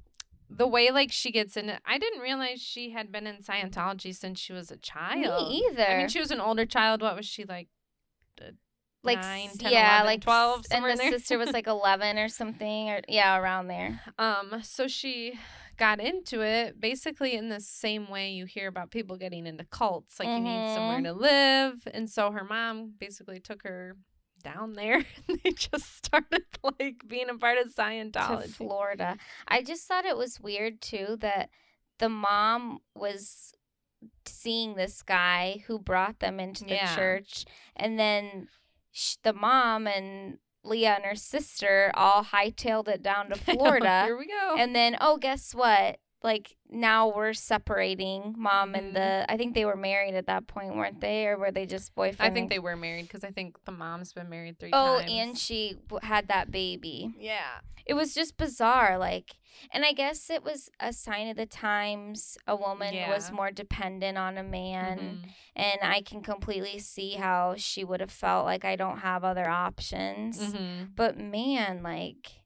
[0.49, 4.13] the way like she gets in it, I didn't realize she had been in Scientology
[4.15, 5.49] since she was a child.
[5.49, 7.01] me either I mean, she was an older child.
[7.01, 7.67] What was she like?
[9.01, 12.89] like nine, 10, yeah, 11, like twelve, and the sister was like 11 or something
[12.89, 14.01] or yeah, around there.
[14.17, 15.39] Um, so she
[15.79, 20.19] got into it basically in the same way you hear about people getting into cults.
[20.19, 21.03] Like you need somewhere Mhm.
[21.05, 21.87] to live.
[21.93, 23.95] And so her mom basically took her
[24.43, 28.49] down there and they just started like being a part of to Scientology.
[28.55, 29.17] Florida.
[29.47, 31.49] I just thought it was weird too that
[31.97, 33.53] the mom was
[34.25, 36.95] seeing this guy who brought them into the Yeah.
[36.95, 37.43] church,
[37.75, 38.47] and then
[38.91, 44.03] sh- the mom and Leah and her sister all hightailed it down to Florida.
[44.05, 44.55] Here we go.
[44.57, 45.99] and then, oh, guess what?
[46.21, 49.25] Like now we're separating mom and the.
[49.29, 52.29] I think they were married at that point, weren't they, or were they just boyfriend?
[52.31, 55.09] I think they were married because I think the mom's been married three Oh, times.
[55.09, 57.13] Oh, and she w- had that baby.
[57.17, 57.59] yeah.
[57.85, 59.37] it was just bizarre like
[59.73, 64.15] and i guess it was a sign of the times a woman was more dependent
[64.15, 65.29] on a man Mhm.
[65.55, 69.49] and i can completely see how she would have felt like i don't have other
[69.49, 70.93] options Mhm.
[70.95, 72.38] but man like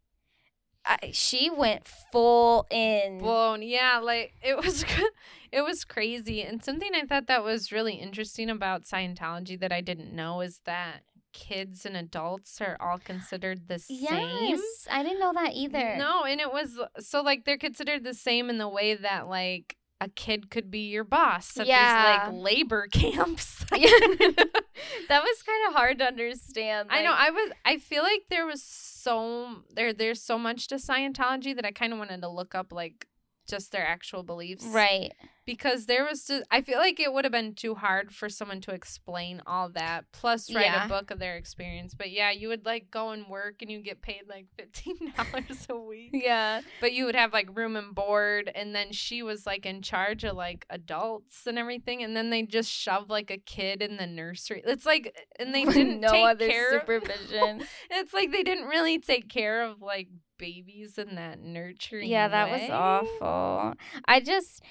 [0.86, 3.19] I, she went full in.
[3.19, 3.62] Blown.
[3.62, 4.84] Yeah like it was
[5.52, 6.41] it was crazy.
[6.41, 10.62] And something i thought that was really interesting about scientology that i didn't know is
[10.65, 13.98] that kids and adults are all considered the same.
[14.02, 15.96] Yes i didn't know that either.
[15.98, 19.78] No and it was so like they're considered the same in the way that like
[20.04, 22.26] a kid could be your boss at Yeah.
[22.28, 27.13] these like labor camps that was kind of hard to understand I know.
[27.16, 27.52] I was.
[27.66, 29.94] I feel like there was so there.
[29.94, 33.08] There's so much to Scientology that I kind of wanted to look up, like
[33.47, 35.12] just their actual beliefs, right
[35.45, 36.23] Because there was.
[36.25, 39.67] Just, I feel like it would have been too hard for someone to explain all
[39.71, 40.86] that, plus write Yeah.
[40.86, 41.93] a book of their experience.
[41.93, 45.67] But yeah, you would like go and work, and you get paid like fifteen dollars
[45.69, 46.12] a week.
[46.13, 49.82] yeah But you would have like room and board, and then she was like in
[49.82, 53.97] charge of like adults and everything, and then they just shove like a kid in
[53.97, 54.63] the nursery.
[54.65, 58.67] It's like, and they didn't no take other care of- supervision it's like they didn't
[58.69, 60.08] really take care of like
[60.43, 62.10] babies in that nurturing.
[62.10, 63.73] Yeah, that was awful.
[64.06, 64.62] I just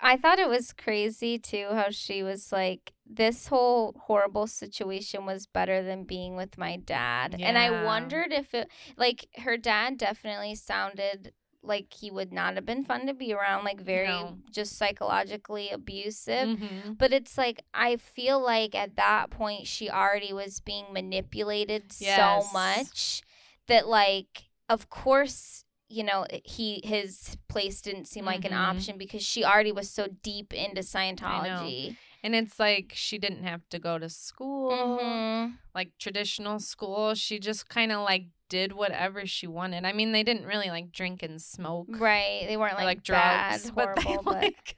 [0.00, 5.46] I thought it was crazy too how she was like this whole horrible situation was
[5.46, 7.36] better than being with my dad.
[7.40, 12.64] And I wondered if it like her dad definitely sounded like he would not have
[12.64, 14.38] been fun to be around, like very No.
[14.50, 16.48] just psychologically abusive.
[16.58, 16.96] Mhm.
[16.96, 22.46] But it's like I feel like at that point she already was being manipulated so
[22.54, 23.22] much
[23.66, 28.68] that like of course you know he his place didn't seem like an Mhm.
[28.70, 31.96] option because she already was so deep into Scientology.
[32.22, 34.70] And it's like she didn't have to go to school,
[35.02, 35.56] Mhm.
[35.74, 37.14] like traditional school.
[37.14, 39.84] She just kind of like did whatever she wanted.
[39.86, 41.86] I mean, they didn't really like drink and smoke.
[41.88, 42.44] Right.
[42.46, 44.76] They weren't or, like, like drugs, bad, but they but, like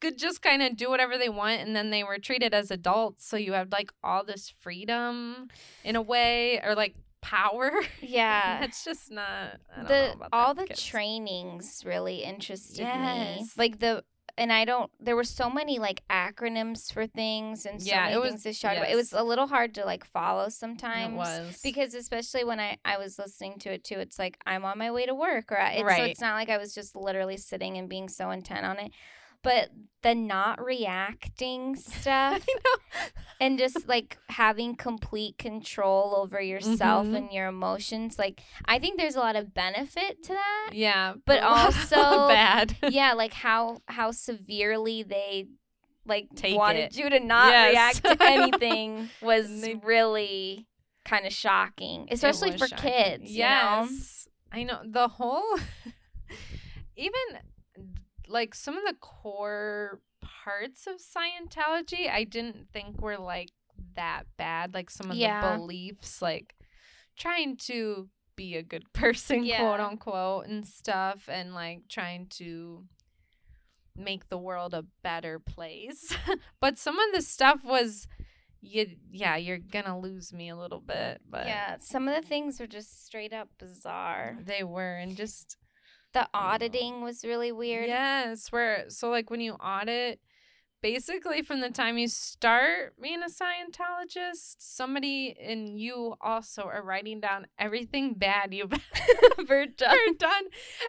[0.00, 3.26] could just kind of do whatever they want, and then they were treated as adults,
[3.26, 5.48] so you have like all this freedom
[5.84, 7.72] in a way, or like power.
[8.00, 8.64] yeah.
[8.64, 9.58] it's just not.
[9.76, 9.88] I don't know
[10.20, 10.82] the all the kids.
[10.84, 13.46] trainings really interested me.
[13.56, 14.04] Like the
[14.38, 18.14] and I don't there were so many like acronyms for things and so Yeah, many
[18.14, 18.88] it was- things to talk about.
[18.90, 21.12] It was a little hard to like follow sometimes.
[21.12, 24.64] It was Because especially when I, I was listening to it too, it's like I'm
[24.64, 26.10] on my way to work, or I, it's, so Right.
[26.10, 28.92] it's not like I was just literally sitting and being so intent on it.
[29.42, 29.70] But
[30.02, 32.44] the not reacting stuff
[33.40, 37.16] and just like having complete control over yourself Mhm.
[37.16, 40.70] and your emotions, like I think there's a lot of benefit to that.
[40.72, 41.96] yeah, but also-
[42.28, 42.76] bad.
[42.88, 45.48] yeah, like how how severely they
[46.06, 46.96] like Take wanted it.
[46.96, 48.02] you to not Yes.
[48.02, 50.66] react to anything was they- really
[51.04, 52.90] kind of shocking, especially for shocking.
[52.90, 53.32] kids.
[53.32, 53.86] you know?
[53.90, 55.58] Yes, I know the whole.
[56.96, 57.20] even
[58.30, 63.50] like some of the core parts of Scientology, I didn't think were like
[63.96, 64.72] that bad.
[64.74, 65.40] Like some of Yeah.
[65.52, 66.54] the beliefs, like
[67.16, 69.58] trying to be a good person, Yeah.
[69.60, 72.84] quote unquote, and stuff, and like trying to
[73.96, 76.14] make the world a better place.
[76.60, 78.06] but some of the stuff was
[78.62, 81.20] you yeah, you're gonna lose me a little bit.
[81.28, 84.36] But yeah, some of the things were just straight up bizarre.
[84.42, 85.56] they were and just
[86.12, 87.86] The auditing was really weird.
[87.86, 90.20] Yes, where so like when you audit
[90.82, 97.20] basically from the time you start being a Scientologist, somebody and you also are writing
[97.20, 98.72] down everything bad you've
[99.38, 100.44] ever done, done.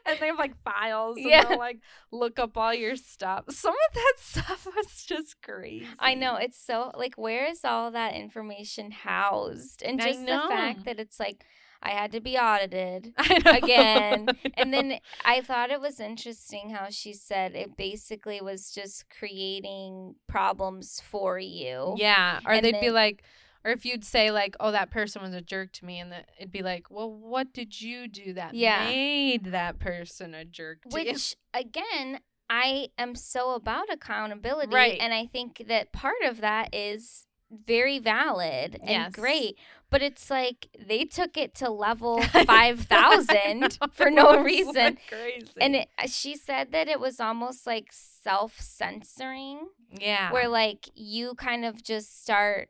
[0.06, 1.44] And they have like files and Yeah.
[1.44, 1.80] they'll like
[2.12, 3.46] look up all your stuff.
[3.50, 5.88] Some of that stuff was just crazy.
[6.00, 9.84] I know it's so like where is all that information housed?
[9.84, 11.46] And just the fact that it's like
[11.84, 13.14] I had to be audited.
[13.46, 19.06] Again, And then I thought it was interesting how she said it basically was just
[19.10, 21.96] creating problems for you.
[21.98, 23.24] Yeah, or And they'd be like,
[23.64, 26.30] Or if you'd say like, "Oh, that person was a jerk to me," and that
[26.40, 28.86] it'd be like, "Well, what did you do that Yeah.
[28.86, 34.98] made that person a jerk to you?" Which again, I am so about accountability, Right.
[35.00, 39.14] and I think that part of that is very valid and Yes.
[39.14, 39.58] great.
[39.90, 44.98] But it's like they took it to level five thousand for no reason.
[45.10, 45.50] crazy.
[45.60, 49.68] And it, uh, she said that it was almost like self censoring,
[50.00, 52.70] yeah, where like you kind of just start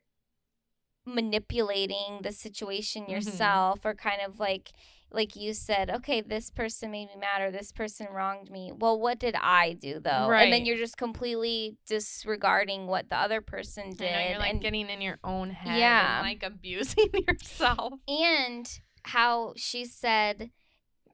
[1.06, 3.12] manipulating the situation Mm-hmm.
[3.14, 4.72] yourself, or kind of like,
[5.12, 8.72] like you said, okay, this person made me mad, or this person wronged me.
[8.74, 10.32] Well, what did I do though?
[10.32, 14.90] And then you're just completely disregarding what the other person did, you're like and getting
[14.90, 16.20] in your own head, Yeah.
[16.20, 17.94] and, like abusing yourself.
[18.08, 18.68] and
[19.04, 20.52] how she said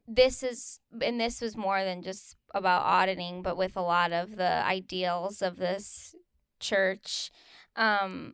[0.09, 4.35] this is and this was more than just about auditing but with a lot of
[4.37, 6.13] the ideals of this
[6.59, 7.29] church
[7.75, 8.33] um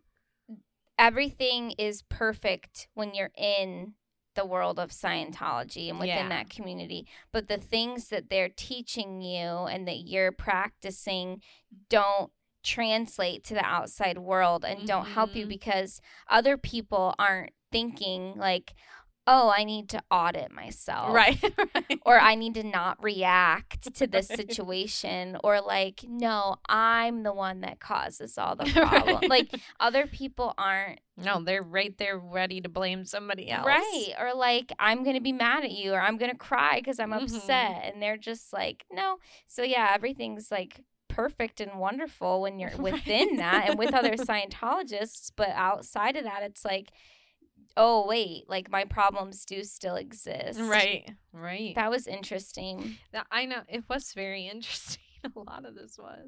[0.98, 3.94] everything is perfect when you're in
[4.36, 6.30] the world of Scientology and within Yeah.
[6.30, 11.42] that community but the things that they're teaching you and that you're practicing
[11.90, 12.32] don't
[12.64, 15.50] translate to the outside world and don't help you Mhm.
[15.50, 18.74] because other people aren't thinking like
[19.26, 21.42] oh i need to audit myself Right,
[21.76, 22.00] right.
[22.06, 24.38] or i need to not react to this Right.
[24.48, 30.54] situation or like no i'm the one that causes all the problem like other people
[30.58, 33.68] aren't no, they're right there ready to blame somebody else.
[33.68, 37.12] right or like i'm gonna be mad at you or i'm gonna cry because i'm
[37.12, 37.24] Mhm.
[37.24, 42.76] upset and they're just like no so yeah everything's like perfect and wonderful when you're
[42.78, 46.90] within that and with other scientologists but outside of that it's like
[47.76, 51.74] oh wait like my problems do still exist Right, right.
[51.76, 55.02] that was interesting That- I know it was very interesting.
[55.24, 56.28] A lot of this was.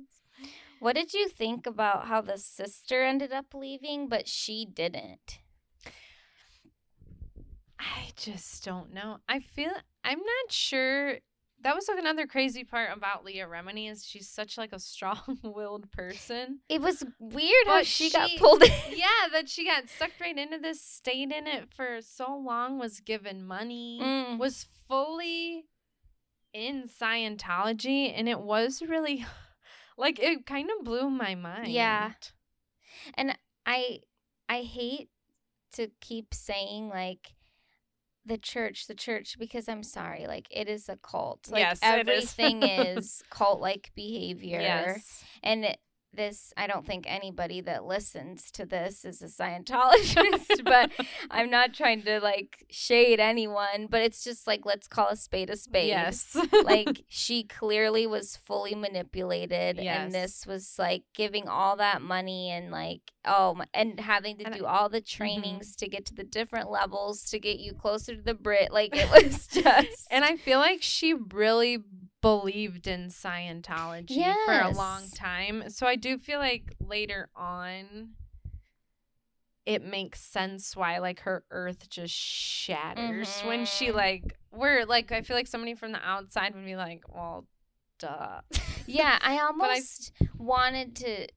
[0.79, 5.39] what did you think about how the sister ended up leaving but she didn't
[7.77, 9.17] I just don't know.
[9.27, 9.71] I feel
[10.03, 11.17] I'm not sure.
[11.65, 15.91] That was like another crazy part about Leah Remini is she's such like a strong-willed
[15.91, 16.60] person.
[16.69, 20.38] it was weird how But she, got pulled in yeah, that she got sucked right
[20.38, 24.38] into this, stayed in it for so long, was given money, Mm.
[24.38, 25.65] was fully
[26.54, 29.25] in Scientology, and it was really
[29.97, 31.69] like it kind of blew my mind.
[31.69, 32.12] Yeah.
[33.15, 34.01] And I
[34.47, 35.10] I hate
[35.73, 37.35] to keep saying like
[38.25, 41.47] the church, the church, because I'm sorry, like it is a cult.
[41.49, 42.35] Like Yes, it is.
[42.38, 44.61] everything is cult like behavior.
[44.61, 45.23] Yes.
[45.43, 45.77] And it,
[46.15, 50.91] this I don't think anybody that listens to this is a Scientologist, but
[51.32, 55.49] I'm not trying to like shade anyone, but it's just like let's call a spade
[55.49, 55.89] a spade.
[55.89, 56.36] Yes.
[56.63, 59.97] like she clearly was fully manipulated Yes.
[60.06, 64.45] and this was like giving all that money and like oh my, and having to
[64.45, 65.17] And I- do all the Mm-hmm.
[65.23, 68.95] trainings to get to the different levels to get you closer to the Bridge like
[68.95, 71.80] it was just And I feel like she really
[72.25, 75.69] believed in Scientology for a long time.
[75.69, 78.15] So I do feel like later on
[79.65, 83.95] it makes sense why like her earth just shatters when she Mhm.
[83.95, 87.45] like we're like I feel like somebody from the outside would be like, "Well,
[87.99, 88.41] duh."
[88.88, 91.27] yeah I But I- almost wanted to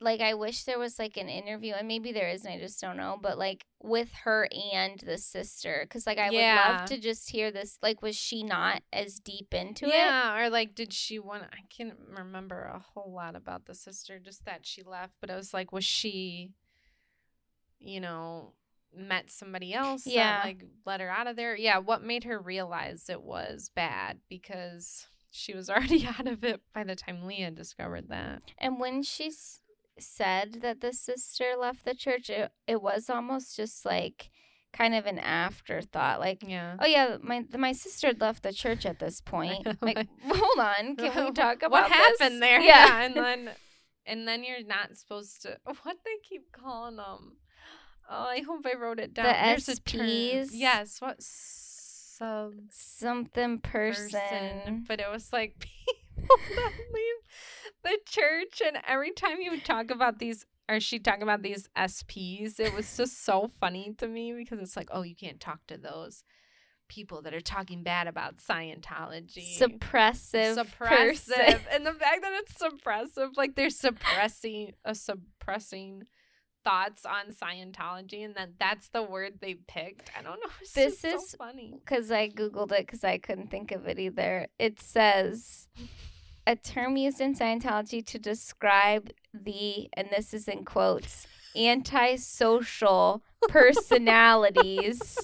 [0.00, 2.80] like I wish there was like an interview and maybe there is and I just
[2.80, 6.98] don't know but like with her and the sister cuz like I would love to
[6.98, 10.92] just hear this like was she not as deep into it yeah, or like did
[10.92, 15.14] she want I can't remember a whole lot about the sister, just that she left,
[15.20, 16.52] but it was like was she
[17.78, 18.52] you know,
[18.94, 20.38] met somebody else Yeah.
[20.38, 21.56] that like let her out of there?
[21.56, 26.60] Yeah, what made her realize it was bad because she was already out of it
[26.74, 28.42] by the time Leah discovered that.
[28.58, 29.60] And when she s-
[29.98, 34.30] said that the sister left the church, it, it was almost just like
[34.72, 36.20] kind of an afterthought.
[36.20, 36.76] Like, Yeah.
[36.80, 39.66] oh yeah, my my sister left the church at this point.
[39.80, 41.96] Like, hold on, can we talk about what this?
[42.20, 42.60] happened there?
[42.60, 43.02] Yeah.
[43.02, 43.50] and then
[44.04, 47.36] and then you're not supposed to what they keep calling them.
[48.08, 49.24] Oh, I hope I wrote it down.
[49.24, 49.66] There's.
[49.66, 50.50] SPs?
[50.52, 51.16] Yes, what
[52.16, 54.20] sub Something person.
[54.20, 54.84] person.
[54.86, 55.58] But it was like
[56.16, 60.44] people that leave the church, and every time you would talk about these.
[60.68, 62.58] Or she talk about these SPs.
[62.58, 65.78] It was just so funny to me because it's like, oh, you can't talk to
[65.78, 66.24] those
[66.88, 71.60] people that are talking bad about Scientology Suppressive, suppressive person.
[71.72, 76.04] and the fact that it's suppressive like they're suppressing a suppressing
[76.66, 80.10] thoughts on Scientology and that that's the word they picked.
[80.18, 80.50] I don't know.
[80.60, 81.74] It's This is- so funny.
[81.78, 84.48] Because I googled it because I couldn't think of it either.
[84.58, 85.68] It says
[86.46, 95.18] a term used in Scientology to describe the, and this is in quotes, antisocial personalities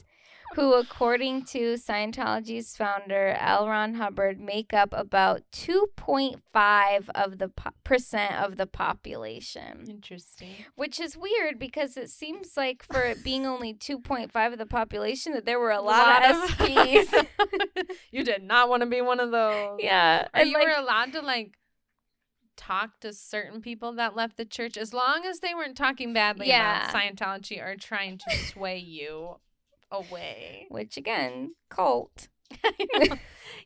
[0.55, 3.69] who, according to Scientology's founder L.
[3.69, 9.85] Ron Hubbard, make up about 2.5 of the po- percent of the population.
[9.89, 10.55] Interesting.
[10.75, 15.33] Which is weird because it seems like for it being only 2.5 of the population
[15.33, 17.27] that there were a lot, of SPs.
[18.11, 19.79] you did not want to be one of those.
[19.81, 20.23] yeah.
[20.35, 21.55] Or and you like- were allowed to like
[22.57, 26.49] talk to certain people that left the church as long as they weren't talking badly
[26.49, 26.89] Yeah.
[26.91, 29.37] about Scientology or trying to sway you
[29.93, 30.67] away.
[30.71, 32.29] which again, cult.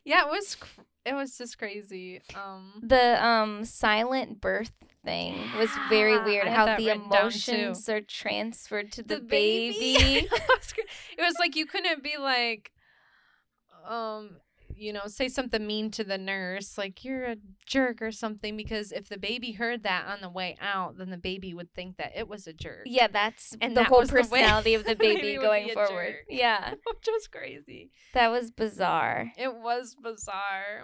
[0.05, 2.21] yeah, it was cr- it was just crazy.
[2.35, 4.71] Um The um silent birth
[5.03, 6.47] thing was very weird.
[6.47, 9.97] How the emotions are transferred to the, the baby.
[9.97, 10.27] baby.
[10.27, 10.73] It was
[11.17, 12.71] it was like you couldn't be like
[13.87, 14.37] um
[14.77, 18.91] you know say something mean to the nurse like you're a jerk or something because
[18.91, 22.11] if the baby heard that on the way out then the baby would think that
[22.15, 24.89] it was a jerk yeah, that's And the that whole was the personality of the
[24.89, 26.07] the baby, baby going forward.
[26.07, 26.25] jerk.
[26.29, 29.31] Yeah, which was crazy that was bizarre.
[29.37, 30.83] it was bizarre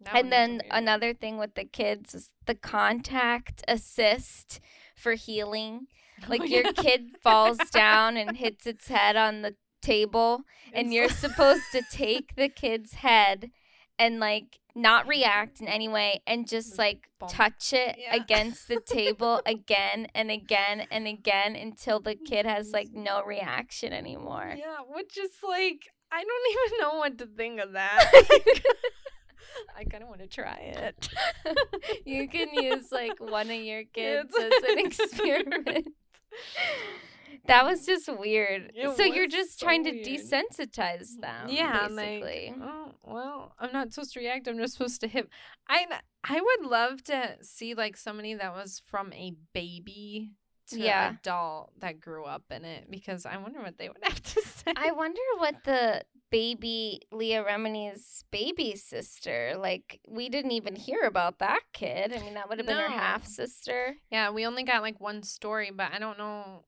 [0.00, 0.66] That and then weird.
[0.70, 4.60] another thing with the kids is the contact assist
[4.96, 5.86] for healing.
[6.24, 6.72] Oh like Oh, your yeah.
[6.72, 12.34] kid falls down and hits its head on the table and you're supposed to take
[12.36, 13.50] the kid's head
[13.98, 17.30] and like not react in any way and just like Bump.
[17.30, 18.14] touch it Yeah.
[18.16, 23.22] against the table again and again and again until the oh kid has like no
[23.24, 24.54] reaction anymore.
[24.56, 28.10] yeah which is like i don't even know what to think of that
[29.76, 31.08] i kind of want to try it
[32.06, 34.34] You can use like one of your Kids.
[34.38, 35.88] as an experiment.
[37.46, 38.72] That was just weird.
[38.74, 40.06] It so you're just so trying to weird.
[40.06, 41.48] desensitize them.
[41.48, 42.54] Yeah, basically.
[42.58, 44.46] like oh well, I'm not supposed to react.
[44.48, 45.28] I'm just supposed to hit.
[45.68, 45.86] I
[46.24, 50.30] I would love to see like somebody that was from a baby
[50.68, 51.10] to Yeah.
[51.20, 54.72] adult that grew up in it because I wonder what they would have to say.
[54.76, 60.00] I wonder what the baby Leah Remini's baby sister like.
[60.08, 62.12] We didn't even hear about that kid.
[62.16, 63.96] I mean, that would have been her half sister.
[64.10, 66.64] yeah, we only got like one story, but I don't know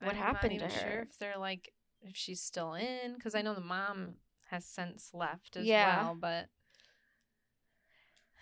[0.00, 0.70] What I'm happened not to her?
[0.82, 1.72] Sure if they're like
[2.02, 4.14] if she's still in because I know the mom
[4.50, 5.76] has since left as Yeah.
[5.76, 6.48] well, but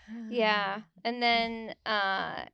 [0.28, 2.44] Yeah, and then uh,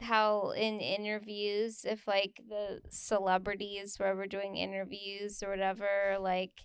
[0.00, 6.62] how in interviews, if like the celebrities were ever doing interviews or whatever, like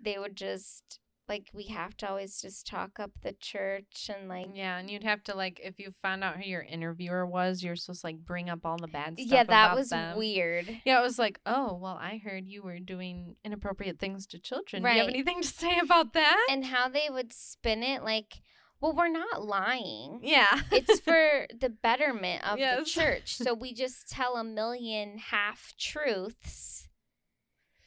[0.00, 1.00] they would just
[1.30, 2.12] like we have to mm-hmm.
[2.12, 5.78] always just talk up the church and like Yeah, and you'd have to like if
[5.78, 8.88] you found out who your interviewer was, you're supposed to like bring up all the
[8.88, 9.32] bad stuff.
[9.32, 10.18] yeah, that was them.
[10.18, 10.68] weird.
[10.84, 14.82] Yeah, it was like, oh well, I heard you were doing inappropriate things to children.
[14.82, 14.92] right.
[14.92, 16.46] Do you have anything to say about that?
[16.50, 18.42] And how they would spin it like,
[18.80, 20.20] well, we're not lying.
[20.22, 23.36] yeah, It's for the betterment of the church.
[23.40, 26.88] So we just tell a million half truths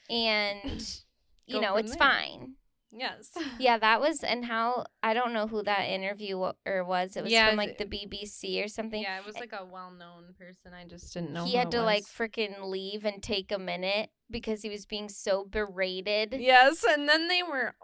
[0.09, 1.01] and
[1.45, 1.99] you Go know, it's there.
[1.99, 2.55] fine.
[2.95, 3.31] Yes.
[3.59, 7.15] Yeah, that was and how I don't know who that interview or was.
[7.17, 9.01] It was Yeah, from like the BBC or something.
[9.01, 10.73] Yeah, it was eh like a well-known person.
[10.73, 11.45] I just didn't know.
[11.45, 15.45] he had to like freaking leave and take a minute because he was being so
[15.45, 16.35] berated.
[16.39, 17.75] Yes, and then they were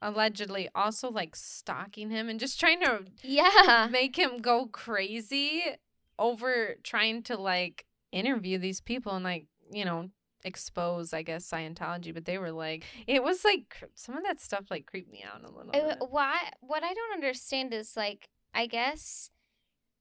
[0.00, 3.88] allegedly also like stalking him and just trying to Yeah.
[3.90, 5.62] make him go crazy
[6.18, 10.08] over trying to like interview these people and like you know
[10.48, 14.64] expose i guess scientology but they were like it was like some of that stuff
[14.70, 15.72] like creeped me out a little
[16.10, 19.30] why what I don't understand is like I guess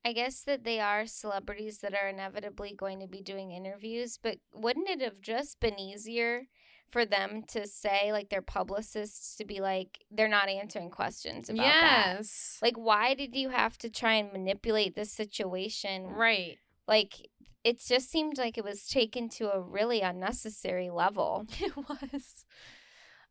[0.06, 4.38] I guess that they are celebrities that are inevitably going to be doing interviews, but
[4.54, 6.44] wouldn't it have just been easier
[6.90, 11.64] for them to say like their publicists to be like they're not answering questions about
[11.82, 12.18] that?
[12.20, 16.06] yes Like why did you have to try and manipulate this situation?
[16.08, 17.30] right Like
[17.68, 21.46] it just seemed like it was taken to a really unnecessary level.
[21.60, 22.46] it was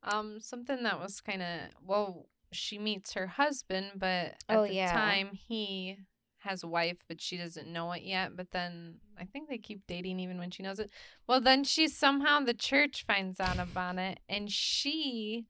[0.02, 4.74] um something that was kind of well she meets her husband but at Oh, the
[4.74, 4.92] yeah.
[4.92, 5.96] time he
[6.38, 9.80] has a wife but she doesn't know it yet but then i think they keep
[9.88, 10.90] dating even when she knows it
[11.26, 15.44] well then she somehow the church finds out about it and she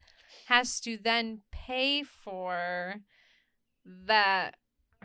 [0.46, 2.96] has to then pay for
[3.84, 4.54] that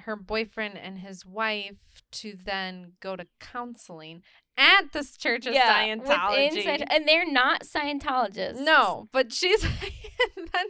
[0.02, 1.78] her boyfriend and his wife
[2.12, 4.22] to then go to counseling
[4.58, 6.56] at this church of Scientology.
[6.58, 8.60] within and they're not Scientologists.
[8.60, 9.64] No, but she's
[10.38, 10.66] and then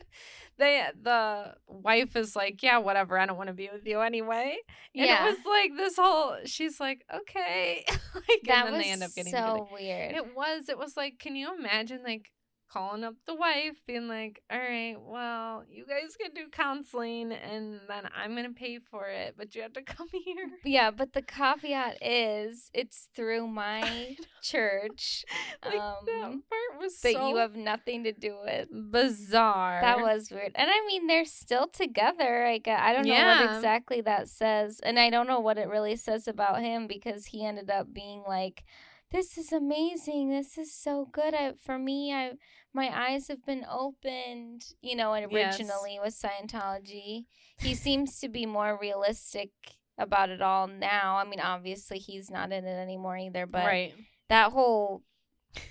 [0.57, 3.17] they the wife is like, yeah, whatever.
[3.17, 4.57] I don't want to be with you anyway.
[4.95, 5.25] And Yeah.
[5.27, 6.35] it was like this whole.
[6.45, 7.83] She's like, okay,
[8.15, 9.65] like, that and then was they end up getting so together.
[9.73, 10.15] weird.
[10.15, 10.69] It was.
[10.69, 12.29] It was like, can you imagine like
[12.71, 17.81] calling up the wife, being like, "All right, well, you guys can do counseling, and
[17.87, 21.21] then I'm gonna pay for it, but you have to come here." Yeah, but the
[21.21, 25.25] caveat is it's through my church
[25.65, 28.69] like that Um, part was that so you have nothing to do with.
[28.91, 29.81] bizarre.
[29.81, 30.51] That was weird.
[30.55, 32.45] And I mean, they're still together.
[32.45, 33.45] I gue- I don't know Yeah.
[33.45, 34.79] what exactly that says.
[34.81, 38.23] And I don't know what it really says about him because he ended up being
[38.27, 38.63] like,
[39.11, 40.29] this is amazing.
[40.29, 41.33] This is so good.
[41.33, 42.33] I, for me, I
[42.73, 45.59] my eyes have been opened, you know, and Yes.
[45.59, 47.25] originally with Scientology.
[47.57, 49.49] He seems to be more realistic
[49.97, 51.17] about it all now.
[51.17, 53.93] I mean, obviously he's not in it anymore either, but right.
[54.29, 55.03] that whole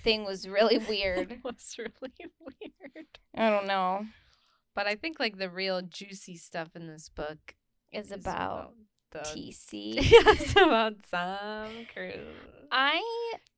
[0.03, 1.31] thing was really weird.
[1.31, 3.07] It was really weird.
[3.35, 4.05] I don't know.
[4.75, 7.55] But I think like the real juicy stuff in this book
[7.91, 8.73] Is is about
[9.11, 9.95] the TC.
[10.11, 12.17] yes about Tom Cruise.
[12.71, 13.01] I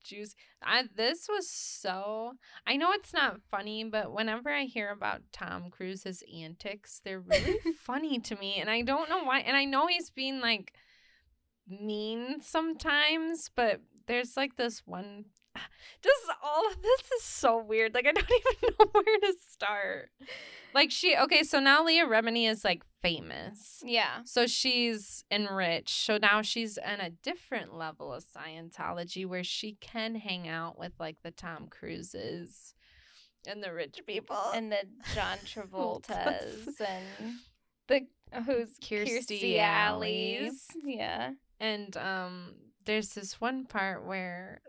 [0.04, 0.36] Juice.
[0.62, 2.34] I this was so.
[2.68, 7.60] I know it's not funny, but whenever I hear about Tom Cruise's antics, they're really
[7.80, 9.40] funny to me, and I don't know why.
[9.40, 10.74] And I know he's being like
[11.68, 15.26] mean sometimes, but there's like this one.
[16.02, 17.94] Just all of this is so weird.
[17.94, 18.26] Like I don't
[18.64, 20.10] even know where to start.
[20.74, 23.82] Like she okay, so now Leah Remini is like famous.
[23.86, 24.22] yeah.
[24.26, 25.90] So she's enriched.
[26.06, 30.94] So now she's in a different level of Scientology where she can hang out with
[31.00, 32.74] like the Tom Cruises
[33.48, 34.38] and the rich people.
[34.54, 34.80] And the
[35.14, 36.82] John Travoltas.
[36.82, 37.36] And
[37.88, 38.02] the
[38.46, 40.68] who's Kirstie Kirstie Alley's.
[40.84, 41.32] Yeah.
[41.60, 44.62] And um there's this one part where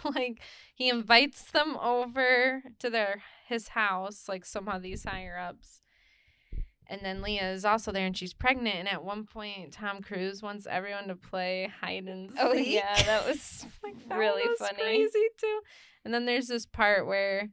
[0.04, 0.40] like
[0.74, 5.80] he invites them over to their his house, like some of these higher ups.
[6.86, 8.76] And then Leah is also there and she's pregnant.
[8.76, 12.66] And at one point, Tom Cruise wants everyone to play hide and oh, seek.
[12.66, 14.82] Oh yeah, that was like that really was funny.
[14.82, 15.60] crazy too.
[16.04, 17.48] And then there's this part where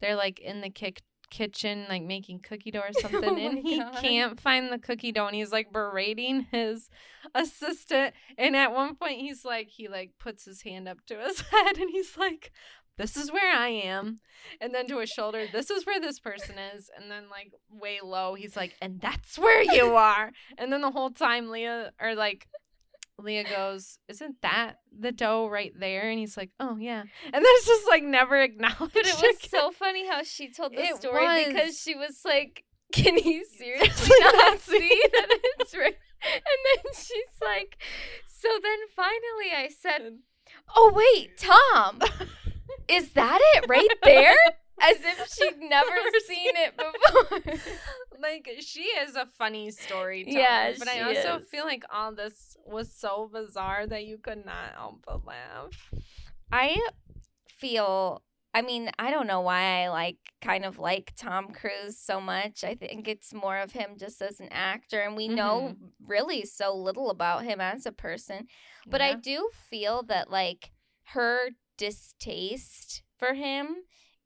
[0.00, 3.58] they're like in the kick kitchen like making cookie dough or oh something Oh and
[3.58, 3.94] he God.
[3.96, 6.88] can't find the cookie dough and he's like berating his
[7.34, 11.40] assistant and at one point he's like he like puts his hand up to his
[11.52, 12.52] head and he's like
[12.98, 14.20] this is where I am
[14.60, 17.98] and then to his shoulder this is where this person is and then like way
[18.02, 22.14] low he's like and that's where you are and then the whole time Leah or
[22.14, 22.46] like
[23.18, 26.08] Leah goes, Isn't that the dough right there?
[26.10, 27.02] And he's like, Oh, yeah.
[27.32, 28.92] And there's just like never acknowledged.
[28.94, 29.50] But it was again.
[29.50, 31.46] so funny how she told the It story was.
[31.46, 36.42] because she was like, "Can he seriously not see that it's right?" And
[36.84, 37.76] then she's like,
[38.28, 40.18] "So then finally, I said,
[40.74, 42.00] oh wait, Tom,
[42.88, 44.36] is that it right there?"
[44.80, 45.94] As if she'd never
[46.26, 47.54] seen it before.
[48.20, 50.38] like, she is a funny storyteller.
[50.38, 51.48] Yeah, But I also is.
[51.48, 55.90] feel like all this was so bizarre that you could not help but laugh.
[56.52, 56.76] I
[57.48, 58.22] feel
[58.56, 62.64] I mean, I don't know why I like kind of like Tom Cruise so much.
[62.64, 65.84] I think it's more of him just as an actor and we know mm-hmm.
[66.06, 68.46] really so little about him as a person.
[68.86, 70.70] But I do feel that like
[71.08, 73.76] her distaste for him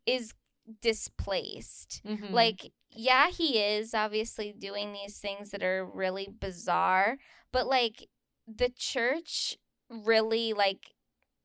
[0.06, 0.32] is
[0.80, 2.02] displaced.
[2.04, 2.30] Mhm.
[2.32, 7.18] Like, yeah, he is obviously doing these things that are really bizarre,
[7.52, 8.08] but like
[8.46, 9.56] the church
[9.88, 10.92] really like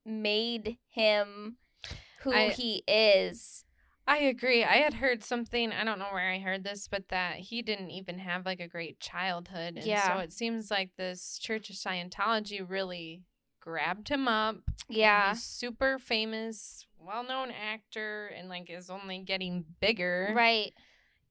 [0.06, 1.58] made him
[2.22, 3.64] who I- he is.
[4.08, 4.64] I agree.
[4.64, 7.90] I had heard something, I don't know where I heard this, but that he didn't
[7.90, 9.78] even have like a great childhood.
[9.78, 10.08] And Yeah.
[10.16, 13.24] so it seems like this Church of Scientology really
[13.66, 14.58] grabbed him up.
[14.88, 15.34] Yeah.
[15.34, 20.32] Super famous, well known actor, and like is only getting bigger.
[20.36, 20.74] Right.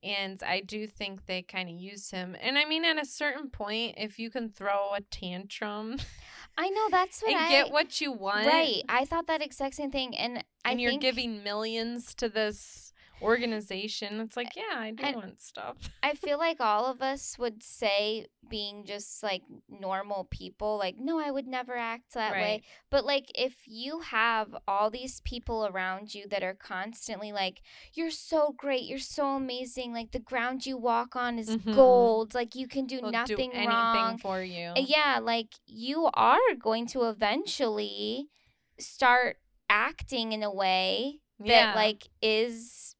[0.02, 2.36] And I do think they kind of use him.
[2.38, 5.96] And I mean, at a certain point, if you can throw a tantrum
[6.56, 8.82] I know that's what and I get what you want, Right.
[8.88, 12.83] I thought that exact same thing and I and you're think giving millions to this
[13.24, 15.76] organization, it's like, yeah, I do And- want stuff.
[16.02, 21.18] I feel like all of us would say being just like normal people, like, no,
[21.18, 22.62] I would never act that way.
[22.90, 27.62] But like, if you have all these people around you that are constantly like,
[27.94, 31.74] you're so great, you're so amazing, like the ground you walk on is Mhm.
[31.74, 34.18] gold, like you can do They'll nothing do anything wrong.
[34.18, 34.68] for you.
[34.76, 38.28] Uh, Yeah, like you are going to eventually
[38.78, 39.38] start
[39.70, 42.93] acting in a way that like is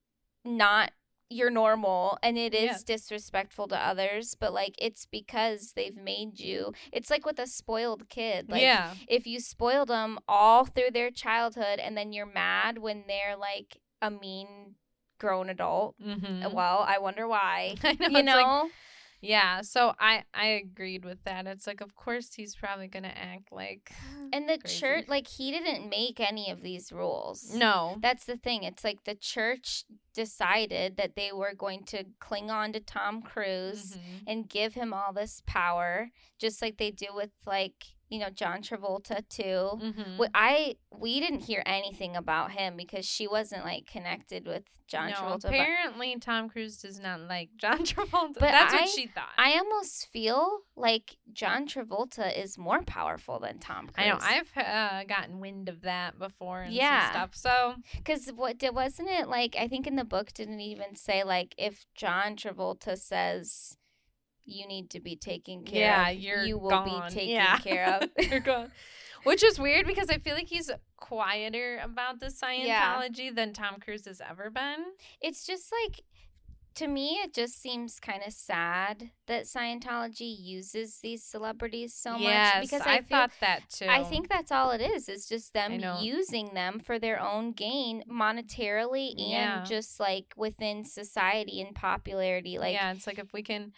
[0.45, 0.90] not
[1.30, 2.78] your normal and it is Yeah.
[2.97, 8.09] disrespectful to others but like it's because they've made you it's like with a spoiled
[8.11, 12.78] kid like yeah, if you spoiled them all through their childhood and then you're mad
[12.78, 14.74] when they're like a mean
[15.18, 16.53] grown adult mm-hmm.
[16.53, 18.68] well i wonder why I know, you it's like- know
[19.25, 21.47] Yeah, so I I agreed with that.
[21.47, 23.91] It's like, of course, he's probably gonna act like.
[24.33, 24.81] And the crazy.
[24.81, 27.55] church, like, he didn't make any of these rules.
[27.55, 27.99] No.
[28.01, 28.64] That's the thing.
[28.64, 33.97] It's like the church decided that they were going to cling on to Tom Cruise
[33.97, 34.22] Mhm.
[34.27, 38.62] and give him all this power, just like they do with, like, you know, John
[38.62, 39.43] Travolta, too.
[39.83, 40.17] Mhm.
[40.19, 45.09] Wh- I we didn't hear anything about him because she wasn't like connected with John
[45.11, 45.43] no, Travolta.
[45.43, 48.35] But apparently Tom Cruise does not like John Travolta.
[48.35, 49.31] But That's I- what she thought.
[49.37, 54.07] I almost feel like John Travolta is more powerful than Tom Cruise.
[54.07, 54.19] I know.
[54.21, 57.07] I've uh, gotten wind of that before and Yeah.
[57.07, 57.35] some stuff.
[57.35, 59.57] So Because what did wasn't it like?
[59.59, 63.77] I think in the book didn't even say like if John Travolta says
[64.47, 67.09] you need to be taken care yeah, of, you're you will gone.
[67.09, 67.59] be taken Yeah.
[67.59, 68.09] care of.
[68.30, 68.70] you're gone.
[69.24, 74.05] Which is weird because I feel like he's quieter about the Scientology than Tom Cruise
[74.07, 74.84] has ever been.
[75.20, 76.03] it's just like
[76.74, 82.55] to me it just seems kind of sad that Scientology uses these celebrities so yes,
[82.57, 83.86] much because I, I, feel thought that too.
[83.88, 85.09] I think that's all it is.
[85.09, 89.64] It's just them using them for their own gain monetarily and Yeah.
[89.64, 92.59] just like within society and popularity.
[92.59, 93.72] Like yeah, it's like if we can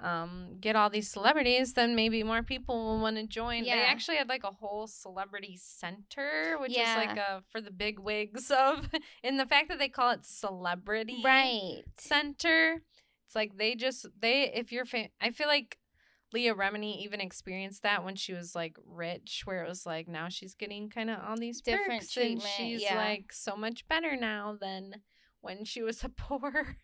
[0.00, 3.62] um, get all these celebrities, then maybe more people will want to join.
[3.64, 3.86] They Yeah.
[3.88, 7.00] actually had like a whole celebrity center, which Yeah.
[7.00, 8.88] is like a for the big wigs of,
[9.24, 11.82] and the fact that they call it celebrity right.
[11.96, 12.82] center,
[13.26, 15.78] it's like they just they if you're fa- I feel like.
[16.30, 20.28] Leah Remini even experienced that when she was like rich, where it was like now
[20.28, 22.96] she's getting kind of all these Different perks and she's yeah.
[22.96, 24.96] like so much better now than
[25.40, 26.76] when she was a poor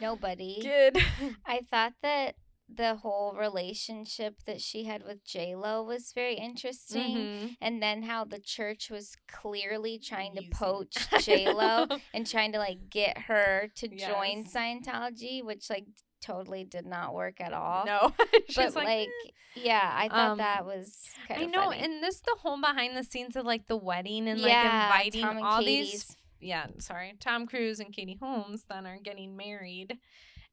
[0.00, 0.58] Nobody.
[0.62, 0.98] kid.
[1.46, 2.34] I thought that
[2.68, 7.16] the whole relationship that she had with J Lo was very interesting.
[7.16, 7.56] Mhm.
[7.60, 12.58] And then how the church was clearly trying to poach J Lo and trying to
[12.58, 15.86] like get her to join Scientology, which like
[16.20, 17.86] totally did not work at all.
[17.86, 21.64] No, but was like, "Eh." yeah, I thought Um, that was kind of I know,
[21.70, 21.82] funny.
[21.84, 25.24] and this the whole behind the scenes of like the wedding and yeah, like inviting
[25.24, 25.90] and all Katie's.
[25.92, 26.16] these.
[26.40, 29.98] Yeah, sorry, Tom Cruise and Katie Holmes then are getting married,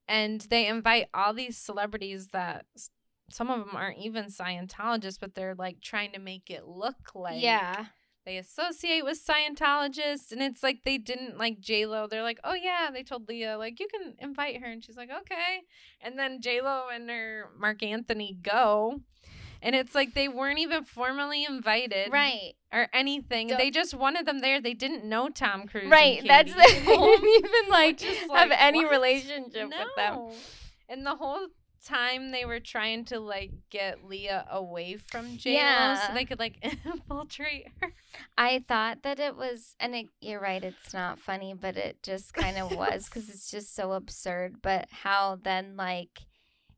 [0.08, 2.66] and they invite all these celebrities that
[3.30, 7.42] some of them aren't even Scientologists, but they're like trying to make it look like
[7.42, 7.86] yeah,
[8.26, 12.08] they associate with Scientologists, and it's like they didn't like J Lo.
[12.08, 15.10] They're like, oh yeah, they told Leah like you can invite her, and she's like,
[15.10, 15.62] okay.
[16.02, 19.02] And then J Lo and her Marc Anthony go,
[19.64, 23.50] and it's like they weren't even formally invited, right, or anything.
[23.50, 24.62] So- they just wanted them there.
[24.62, 26.22] They didn't know Tom Cruise, right.
[26.26, 28.92] That's the they didn't even like is have any what?
[28.92, 30.30] relationship with them.
[30.90, 31.48] And the whole
[31.86, 36.08] time they were trying to like get Leah away from J Yeah.
[36.08, 37.94] so they could like infiltrate her.
[38.38, 42.34] I thought that it was, and it, you're right, it's not funny, but it just
[42.34, 44.62] kind of was because it's just so absurd.
[44.62, 46.22] But how then, like,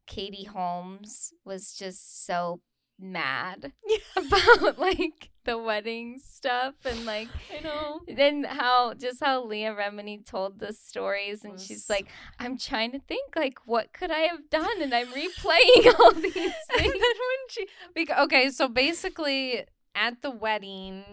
[0.08, 2.62] Katie Holmes was just so
[3.00, 3.74] mad
[4.16, 8.00] about like the wedding stuff and like I know.
[8.08, 12.08] then how just how Leah Remini told the stories and she's like
[12.40, 16.36] I'm trying to think like what could I have done and I'm replaying all these
[16.36, 21.04] and then things when she beca- okay, so basically at the wedding,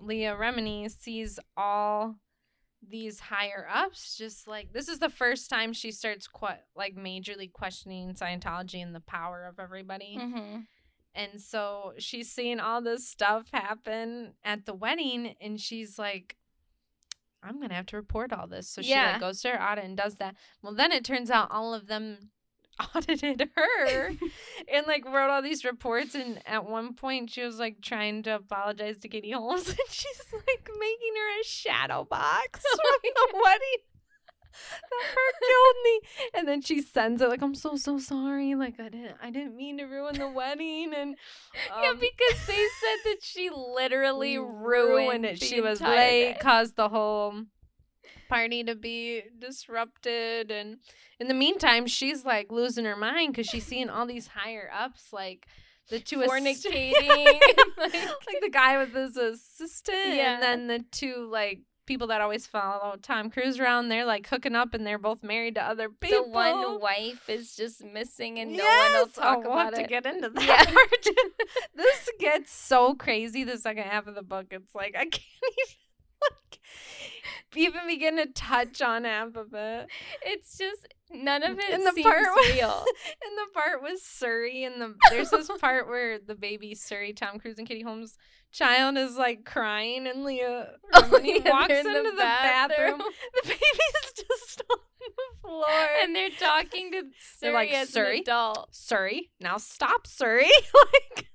[0.00, 2.16] Leah Remini sees all
[2.86, 7.50] these higher ups just like this is the first time she starts que- like majorly
[7.50, 10.18] questioning Scientology and the power of everybody.
[10.20, 10.58] hmm
[11.14, 16.36] And so she's seeing all this stuff happen at the wedding and she's like
[17.44, 18.68] I'm going to have to report all this.
[18.68, 19.12] So she Yeah.
[19.12, 20.36] like goes to her audit and does that.
[20.62, 22.30] Well, then it turns out all of them
[22.94, 24.06] audited her
[24.72, 28.36] and like wrote all these reports and at one point she was like trying to
[28.36, 33.84] apologize to Katie Holmes and she's like making her a shadow box from the wedding.
[35.48, 36.00] Killed me.
[36.34, 38.54] And then she sends it like I'm so so sorry.
[38.54, 41.16] Like I didn't I didn't mean to ruin the wedding and
[41.82, 45.42] yeah um, because they said that she literally ruined, it.
[45.42, 46.36] She was late, day.
[46.40, 47.42] caused the whole
[48.28, 50.78] party to be disrupted, and
[51.20, 55.12] in the meantime, she's like losing her mind because she's seeing all these higher ups,
[55.12, 55.46] like
[55.90, 56.92] the two fornicating
[57.76, 60.34] like, like the guy with his assistant, Yeah.
[60.34, 63.88] and then the two like people that always follow Tom Cruise around.
[63.88, 66.24] They're like hooking up, and they're both married to other people.
[66.24, 68.92] the one wife is just missing and no Yes!
[68.92, 70.70] one will oh, talk oh, we'll about have to it get into that
[71.04, 71.12] Yeah.
[71.74, 73.44] this gets so crazy.
[73.44, 75.76] The second half of the book, it's like I can't even
[76.30, 76.58] like
[77.54, 79.88] even begin to touch on half of it.
[80.24, 82.84] it's just none of it And the seems part was, real
[83.24, 87.38] And the part with Suri, and the there's this part where the baby Suri, Tom
[87.38, 88.16] Cruise, and Katie Holmes
[88.52, 92.98] child is like crying, uh, and Leah Oh, yeah, walks they're into the, the bathroom.
[92.98, 93.12] bathroom.
[93.42, 95.64] The baby's just on the floor.
[96.02, 97.06] and they're talking to Suri
[97.40, 98.72] They're like, as "Suri?" an adult.
[98.72, 100.42] Suri, now stop, Suri.
[100.74, 101.26] like,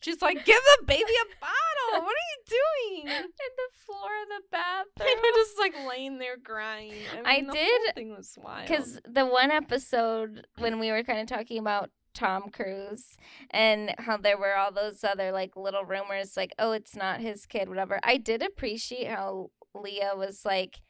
[0.00, 2.04] just like, give the baby a bottle.
[2.04, 2.58] What are you
[3.04, 3.08] doing?
[3.08, 5.18] In the floor of the bathroom.
[5.22, 6.92] were just like laying there crying.
[7.24, 8.66] I mean, the did- Whole thing was wild.
[8.68, 13.16] Because the one episode when we were kind of talking about Tom Cruise
[13.50, 17.46] and how there were all those other like little rumors, like, oh, it's not his
[17.46, 18.00] kid, whatever.
[18.02, 20.80] I did appreciate how Leah was like,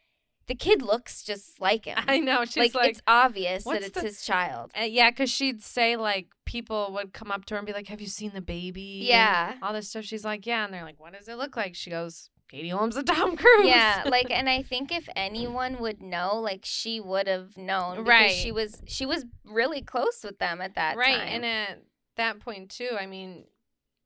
[0.47, 1.97] the kid looks just like him.
[2.07, 4.71] I know she's like, like, it's obvious that it's the- his child.
[4.79, 7.89] Uh, yeah, because she'd say like people would come up to her and be like,
[7.89, 9.53] "Have you seen the baby?" and Yeah.
[9.61, 10.05] all this stuff.
[10.05, 12.95] She's like, "Yeah," and they're like, "What does it look like?" She goes, "Katie Holmes
[12.95, 17.27] and Tom Cruise." Yeah, like, and I think if anyone would know, like, she would
[17.27, 18.31] have known, because Right.
[18.31, 21.17] She was she was really close with them at that right.
[21.17, 21.83] time, And at
[22.15, 23.45] that point too, I mean,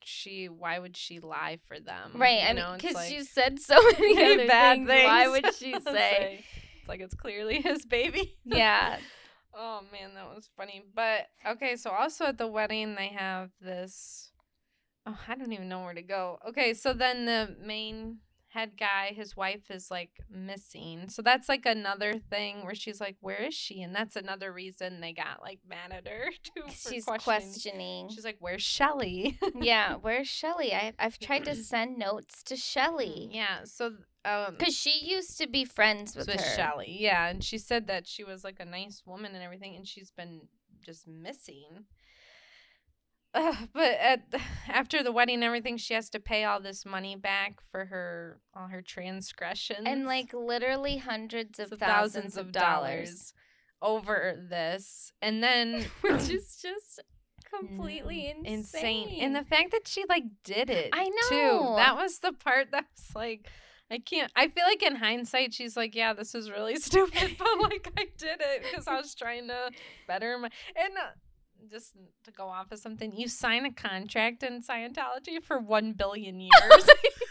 [0.04, 2.14] she why would she lie for them?
[2.16, 2.42] right?
[2.42, 5.04] You I mean, because like- she said so many bad things.
[5.06, 6.44] Why would she say?
[6.80, 8.38] It's like it's clearly his baby.
[8.44, 8.98] yeah,
[9.54, 10.82] Oh man, that was funny.
[10.96, 14.32] But okay, so also at the wedding they have this
[15.06, 16.38] Oh, I don't even know where to go.
[16.50, 18.20] Okay, so then the main
[18.52, 21.08] head guy, his wife is like missing.
[21.10, 24.99] So that's like another thing where she's like, "Where is she?" And that's another reason
[24.99, 26.64] they got like mad at her too.
[26.70, 27.20] she's questioning.
[27.20, 28.10] questioning.
[28.10, 30.74] She's like, "Where's Shelly?" yeah, where's Shelly?
[30.74, 33.64] I I've tried to send notes to Shelly yeah.
[33.64, 33.91] So
[34.26, 36.45] um, because she used to be friends with, with.
[36.56, 39.88] Shelly, yeah, and she said that she was like a nice woman and everything, and
[39.88, 40.41] she's been
[40.84, 41.86] just missing.
[43.34, 44.22] Ugh, but at
[44.68, 48.40] after the wedding and everything, she has to pay all this money back for her
[48.56, 53.34] all her transgressions and like literally hundreds of So thousands, of dollars,
[53.82, 57.02] over this, and then which is just
[57.50, 59.18] completely insane.
[59.22, 61.36] and the fact that she like did it, I too.
[61.36, 61.76] know.
[61.78, 63.48] That was the part that was like.
[63.90, 64.32] I can't.
[64.38, 68.08] I feel like in hindsight, she's like, "Yeah, this is really stupid," but like I
[68.18, 69.70] did it because I was trying to
[70.08, 70.50] better my
[70.82, 71.10] and uh,
[71.70, 71.93] just
[72.24, 73.14] to go off of something.
[73.16, 76.89] You sign a contract in Scientology for one billion years.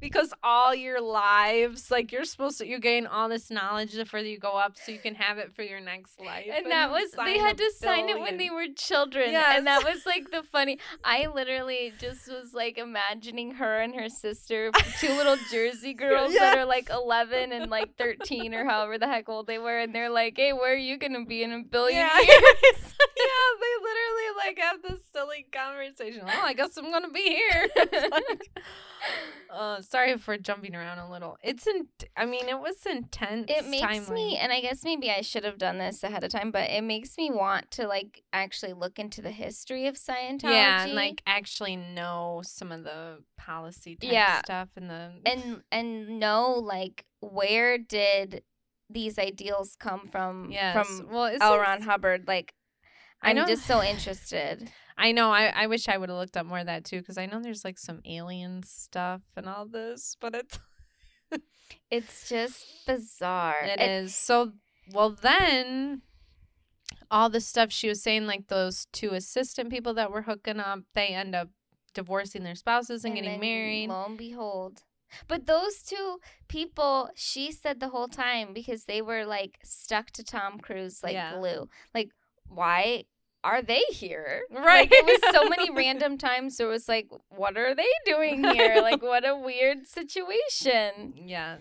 [0.00, 4.28] Because all your lives, like you're supposed to, you gain all this knowledge the further
[4.28, 6.46] you go up, so you can have it for your next life.
[6.52, 9.54] and that was they had to sign it when they were children Yes.
[9.58, 14.08] and that was like the funny i literally just was like imagining her and her
[14.08, 14.70] sister
[15.00, 19.28] two little jersey girls that are like 11 and like 13 or however the heck
[19.28, 21.98] old they were and they're like hey where are you gonna be in a billion
[21.98, 22.18] Yeah.
[22.20, 22.30] years
[23.16, 24.01] yeah, they literally
[24.46, 26.24] like have this silly conversation.
[26.26, 27.68] Well, I guess I'm gonna be here.
[28.10, 28.50] Like,
[29.50, 31.36] uh, sorry for jumping around a little.
[31.42, 31.88] It's in.
[32.16, 33.46] I mean, it was intense.
[33.48, 36.50] it makes me and i guess maybe i should have done this ahead of time
[36.50, 40.84] but it makes me want to like actually look into the history of scientology Yeah,
[40.84, 44.40] and like actually know some of the policy type Yeah.
[44.42, 48.42] stuff and the and and know like where did
[48.90, 50.74] these ideals come from yes.
[50.74, 51.58] from well, L.
[51.58, 52.24] Ron Hubbard.
[52.28, 52.52] Like,
[53.22, 54.70] I'm know- just so interested.
[54.98, 55.30] I know.
[55.30, 57.40] I, I wish I would have looked up more of that too, because I know
[57.40, 60.58] there's like some alien stuff and all this, but it's
[61.90, 63.62] It's just bizarre.
[63.64, 64.14] It is.
[64.14, 64.52] So,
[64.92, 66.02] well, then
[67.10, 70.80] all the stuff she was saying, like those two assistant people that were hooking up,
[70.94, 71.48] they end up
[71.94, 73.88] divorcing their spouses and, getting then, married.
[73.88, 74.82] Lo and behold.
[75.28, 76.18] But those two
[76.48, 81.12] people, she said the whole time because they were like stuck to Tom Cruise like
[81.14, 81.36] Yeah.
[81.38, 81.68] glue.
[81.94, 82.10] Like,
[82.54, 83.04] why
[83.44, 84.42] are they here?
[84.50, 84.88] Right.
[84.88, 86.56] Like, it was so many random times.
[86.56, 88.78] So it was like, what are they doing here?
[88.82, 91.14] Like, what a weird situation.
[91.16, 91.56] yeah.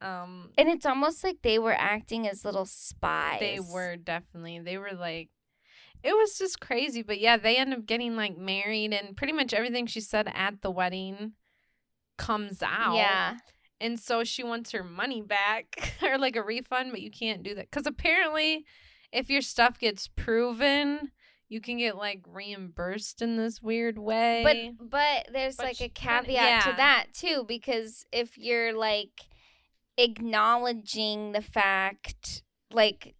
[0.00, 3.38] Um, And it's almost like they were acting as little spies.
[3.38, 5.28] they were definitely, they were like,
[6.02, 7.02] it was just crazy.
[7.02, 10.60] But yeah, they end up getting like married, and pretty much everything she said at
[10.60, 11.34] the wedding
[12.18, 12.96] comes out.
[12.96, 13.36] Yeah.
[13.80, 17.54] And so she wants her money back or like a refund, but you can't do
[17.54, 17.70] that.
[17.70, 18.64] Because apparently,
[19.12, 21.12] if your stuff gets proven,
[21.48, 24.42] you can get like reimbursed in this weird way.
[24.78, 29.20] But but there's But like a kinda- caveat to that too because if you're like
[29.98, 32.42] acknowledging the fact
[32.72, 33.14] like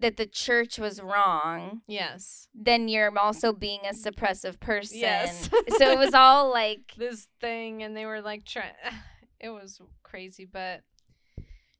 [0.00, 2.48] that the church was wrong, yes.
[2.54, 4.98] then you're also being a suppressive person.
[5.00, 5.50] Yes.
[5.76, 8.72] so it was all like This thing, and they were like trying.
[9.40, 10.80] It was crazy, but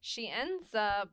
[0.01, 1.11] she ends up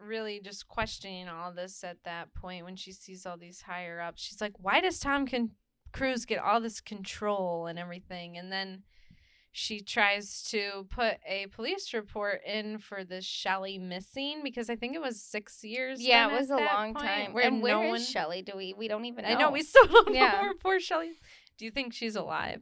[0.00, 4.22] really just questioning all this at that point when she sees all these higher ups.
[4.22, 5.50] She's like, why does Tom Con-
[5.92, 8.36] Cruise get all this control and everything?
[8.38, 8.82] And then
[9.50, 14.94] she tries to put a police report in for this Shelly missing because I think
[14.94, 16.00] it was six years.
[16.00, 17.32] yeah, it was a long point, time.
[17.32, 18.00] Where and where no is one.
[18.00, 18.42] Shelly?
[18.42, 19.30] Do we we don't even know.
[19.30, 20.32] I know we still don't Yeah.
[20.32, 21.10] know where poor Shelly.
[21.56, 22.60] Do you think she's alive?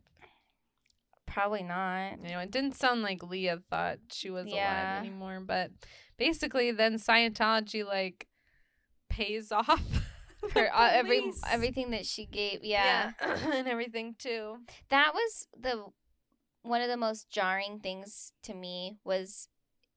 [1.36, 2.18] Probably not.
[2.24, 4.54] You know, it didn't sound like Leah thought she was Yeah.
[4.84, 5.70] alive anymore, but
[6.16, 8.26] basically, then Scientology like
[9.10, 9.82] pays off
[10.52, 11.20] For uh, every
[11.50, 13.10] everything that she gave, yeah.
[13.20, 14.58] and everything too.
[14.88, 15.84] that was the
[16.62, 19.48] one of the most jarring things to me was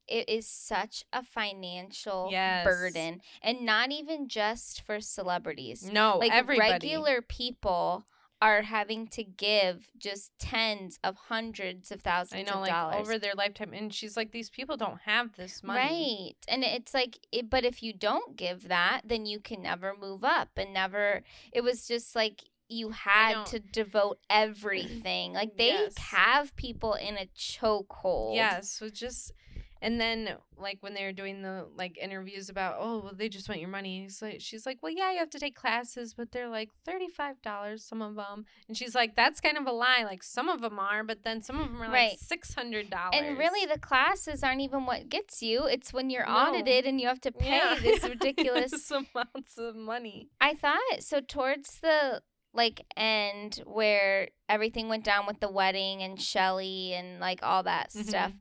[0.07, 2.65] it is such a financial Yes.
[2.65, 6.71] burden and not even just for celebrities No, like everybody.
[6.71, 8.03] regular people
[8.41, 13.19] are having to give just tens of hundreds of thousands know, of like dollars over
[13.19, 16.35] their lifetime, and she's like, these people don't have this money.
[16.37, 16.53] Right.
[16.53, 20.23] And it's like, it, but if you don't give that, then you can never move
[20.23, 21.23] up and never.
[21.51, 25.33] It was just like you had to devote everything.
[25.33, 25.97] Like they Yes.
[25.97, 28.35] have people in a chokehold.
[28.35, 29.33] Yes, so just
[29.81, 33.47] and then like when they were doing the like interviews about oh well they just
[33.47, 36.31] want your money he's like she's like well yeah you have to take classes but
[36.31, 40.23] they're like $35 some of them and she's like that's kind of a lie like
[40.23, 42.17] some of them are but then some of them are Right.
[42.29, 45.65] like $600 And really, the classes aren't even what gets you.
[45.65, 46.31] It's when you're No.
[46.33, 47.79] audited and you have to pay Yeah.
[47.81, 52.21] this ridiculous amounts of money I thought so towards the
[52.53, 57.91] like end where everything went down with the wedding and Shelly and like all that
[57.91, 58.07] Mhm.
[58.09, 58.33] stuff.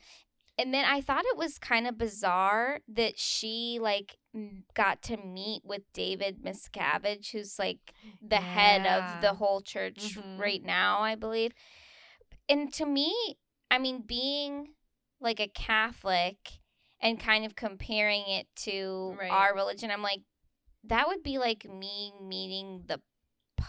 [0.59, 4.17] And then I thought it was kind of bizarre that she like
[4.75, 10.39] got to meet with David Miscavige, who's like the head of the whole church Mhm.
[10.39, 11.53] right now, I believe.
[12.49, 13.15] And to me,
[13.71, 14.75] I mean, being
[15.21, 16.37] like a Catholic
[17.01, 19.31] and kind of comparing it to Right.
[19.31, 20.23] our religion, I'm like,
[20.85, 23.01] that would be like me meeting the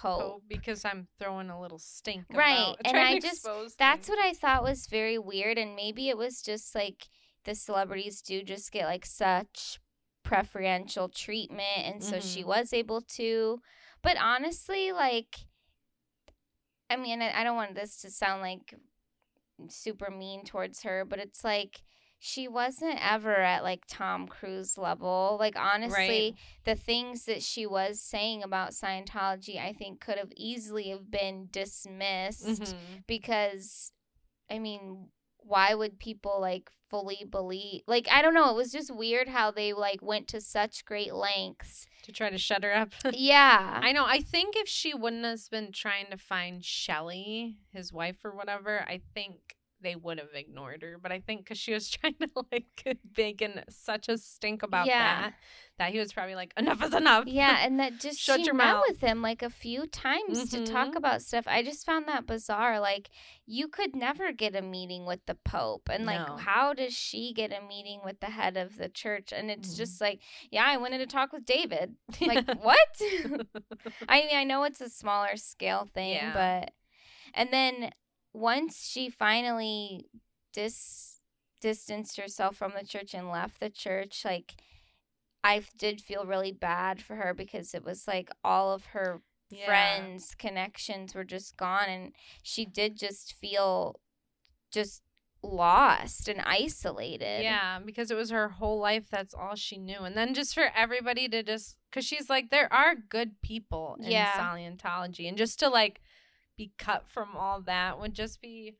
[0.01, 0.21] Pope.
[0.21, 4.33] oh because i'm throwing a little stink Right, and I just- expose That's what I
[4.33, 7.07] thought was very weird, and maybe it was just like
[7.43, 9.79] the celebrities do just get like such
[10.23, 12.47] preferential treatment, and so she Mhm.
[12.47, 13.61] was able to.
[14.01, 15.35] But honestly, like,
[16.89, 18.73] I mean, I, I don't want this to sound like
[19.69, 21.81] super mean towards her, but it's like
[22.21, 25.37] she wasn't ever at like Tom Cruise level.
[25.39, 30.89] Like, honestly, the things that she was saying about Scientology, I think could have easily
[30.89, 33.07] have been dismissed Mhm.
[33.07, 33.91] because
[34.51, 35.07] I mean,
[35.37, 39.51] why would people like fully believe like I don't know, it was just weird how
[39.51, 41.85] they like went to such great lengths.
[42.03, 43.79] to try to shut her up yeah.
[43.81, 44.05] I know.
[44.05, 48.81] I think if she wouldn't have been trying to find Shelly, his wife or whatever,
[48.87, 50.97] I think they would have ignored her.
[51.01, 55.21] But I think because she was trying to like making such a stink about Yeah.
[55.21, 55.33] that,
[55.77, 57.25] that he was probably like, enough is enough.
[57.27, 58.83] yeah, and that just Shut she your met mouth.
[58.87, 60.97] with him like a few times to talk Mhm.
[60.97, 61.45] about stuff.
[61.47, 62.79] I just found that bizarre.
[62.79, 63.09] Like
[63.45, 66.35] you could never get a meeting with the Pope, and like No.
[66.37, 69.31] how does she get a meeting with the head of the church?
[69.31, 69.77] And it's Mhm.
[69.77, 70.21] just like,
[70.51, 71.95] yeah, I wanted to talk with David.
[72.21, 72.77] Like what?
[74.07, 76.33] I mean, I know it's a smaller scale thing, Yeah.
[76.33, 76.73] but
[77.33, 77.91] and then
[78.33, 80.09] once she finally
[80.53, 81.19] dis
[81.61, 84.53] distanced herself from the church and left the church, like
[85.43, 89.65] I did feel really bad for her because it was like all of her Yeah.
[89.65, 92.13] friends connections were just gone and
[92.43, 93.99] she did just feel
[94.71, 95.01] just
[95.41, 97.41] lost and isolated.
[97.43, 99.07] Yeah, because it was her whole life.
[99.09, 99.99] That's all she knew.
[100.01, 104.11] And then just for everybody to just, because she's like, there are good people in
[104.11, 104.37] Yeah.
[104.37, 105.27] Scientology.
[105.27, 106.01] And just to like
[106.59, 108.75] be cut from all that would just be,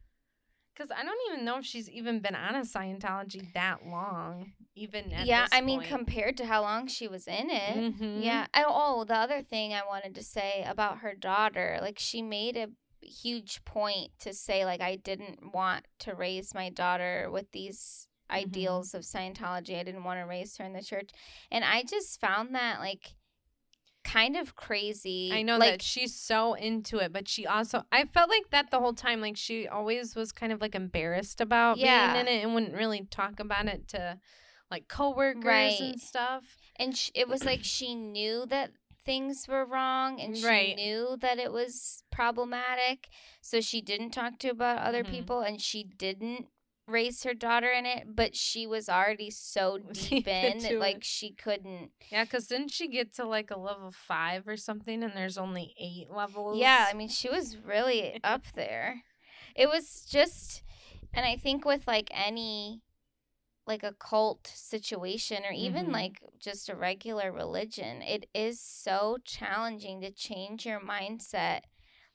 [0.76, 5.14] because I don't even know if she's even been on a Scientology that long, even
[5.14, 7.96] at yeah, I mean compared to how long she was in it.
[7.96, 8.22] Mhm.
[8.24, 8.48] Yeah.
[8.54, 12.58] And, oh, the other thing I wanted to say about her daughter, like she made
[12.58, 12.68] a
[13.02, 18.36] huge point to say like I didn't want to raise my daughter with these Mhm.
[18.36, 19.80] ideals of Scientology.
[19.80, 21.12] I didn't want to raise her in the church.
[21.50, 23.16] And I just found that like
[24.04, 25.30] kind of crazy.
[25.34, 28.72] I know like that she's so into it, but she also I felt like that
[28.72, 29.22] the whole time.
[29.22, 32.14] Like she always was kind of like embarrassed about Yeah.
[32.14, 34.20] being in it and wouldn't really talk about it to
[34.72, 35.80] like coworkers Right.
[35.82, 36.44] and stuff.
[36.76, 38.72] and sh- it was like she knew that
[39.06, 40.76] things were wrong and she Right.
[40.76, 43.10] knew that it was problematic
[43.42, 45.10] so she didn't talk to about other Mhm.
[45.10, 46.48] people and she didn't
[46.90, 50.80] raise her daughter in it but she was already so deep in that it.
[50.80, 55.04] like she couldn't Yeah, because didn't she get to like a level five or something,
[55.04, 56.58] and there's only eight levels?
[56.60, 59.04] yeah i mean she was really up there
[59.56, 60.64] it was just
[61.14, 62.82] and i think with like any
[63.68, 65.92] like a cult situation or even Mhm.
[65.94, 71.62] like just a regular religion it is so challenging to change your mindset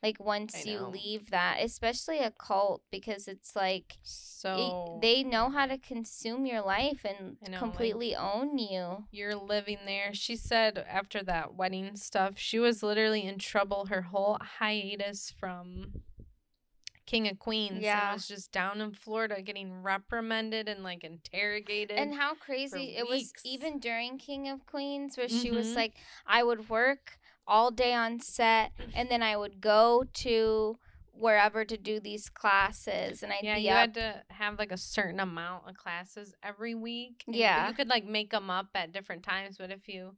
[0.04, 5.48] like once you leave that especially a cult because it's like it- So they know
[5.50, 10.12] how to consume your life and know, like- completely own you you're living there.
[10.12, 16.02] She said after that wedding stuff, she was literally in trouble her whole hiatus from
[17.06, 18.08] King of Queens Yeah.
[18.08, 21.98] and was just down in Florida getting reprimanded and like interrogated.
[21.98, 25.76] And how crazy it was even during King of Queens where she was Mhm.
[25.76, 25.96] like
[26.26, 30.76] I would work all day on set and then I would go to
[31.12, 34.72] wherever to do these classes and I'd yeah, be you up had to have like
[34.72, 37.22] a certain amount of classes every week.
[37.26, 37.68] and- Yeah.
[37.68, 40.16] you could like make them up at different times, but if you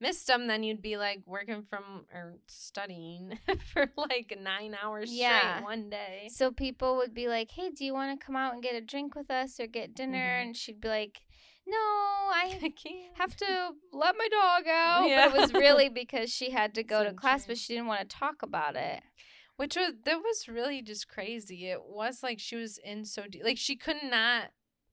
[0.00, 3.38] missed them, then you'd be like working from or studying
[3.72, 5.38] for like nine hours Yeah.
[5.60, 6.28] straight one day.
[6.30, 8.80] So people would be like, "Hey, do you want to come out and get a
[8.82, 10.42] drink with us or get dinner?" Mhm.
[10.42, 11.20] And she'd be like,
[11.66, 13.16] "No, I I can't.
[13.16, 15.28] have to let my dog out." Yeah.
[15.28, 17.86] But it was really because she had to go So to class, but she didn't
[17.88, 19.02] want to talk about it.
[19.56, 21.68] Which was that was really just crazy.
[21.68, 24.50] It was like she was in so deep, like she could not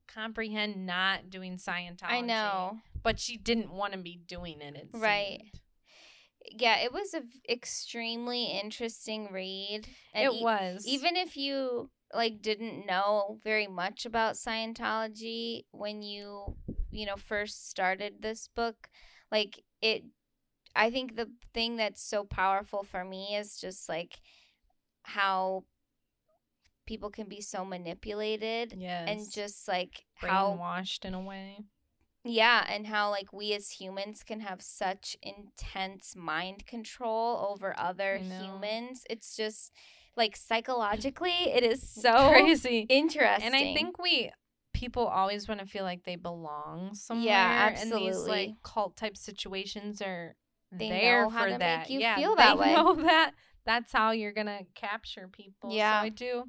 [0.07, 2.03] comprehend not doing Scientology.
[2.09, 2.77] I know.
[3.03, 4.75] but she didn't want to be doing it.
[4.75, 5.39] it Right.
[5.41, 6.61] seemed.
[6.61, 9.87] Yeah, it was a v- extremely interesting read.
[10.13, 16.01] And It e- was even if you like didn't know very much about Scientology when
[16.01, 16.55] you
[16.91, 18.89] you know first started this book,
[19.31, 20.03] like it
[20.75, 24.19] I think the thing that's so powerful for me is just like
[25.03, 25.65] how
[26.85, 31.63] people can be so manipulated yes, and just like how brainwashed in a way.
[32.23, 38.17] yeah, and how like we as humans can have such intense mind control over other
[38.17, 39.03] humans.
[39.09, 39.71] It's just
[40.17, 42.85] like psychologically it is so crazy.
[42.89, 43.45] interesting.
[43.45, 44.31] And I think we
[44.73, 47.25] people always want to feel like they belong somewhere.
[47.27, 48.55] Yeah, And these like absolutely.
[48.63, 50.35] cult type situations are
[50.71, 51.89] They there know how for that.
[51.89, 52.73] you yeah, feel they that way.
[52.73, 53.31] know that
[53.65, 55.71] that's how you're gonna capture people.
[55.71, 56.01] Yeah.
[56.01, 56.43] So I do.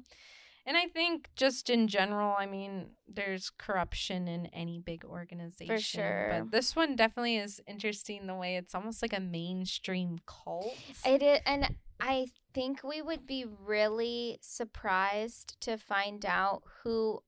[0.65, 5.75] And I think just in general, I mean, there's corruption in any big organization.
[5.75, 6.27] For sure.
[6.31, 10.73] But this one definitely is interesting the way it's almost like a mainstream cult.
[11.05, 17.21] it is and I think we would be really surprised to find out who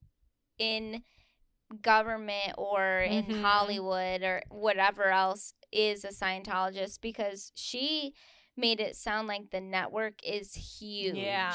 [0.57, 1.03] in
[1.82, 3.41] government or in Mhm.
[3.41, 8.13] Hollywood or whatever else is a Scientologist because she
[8.55, 11.16] made it sound like the network is huge.
[11.16, 11.53] Yeah.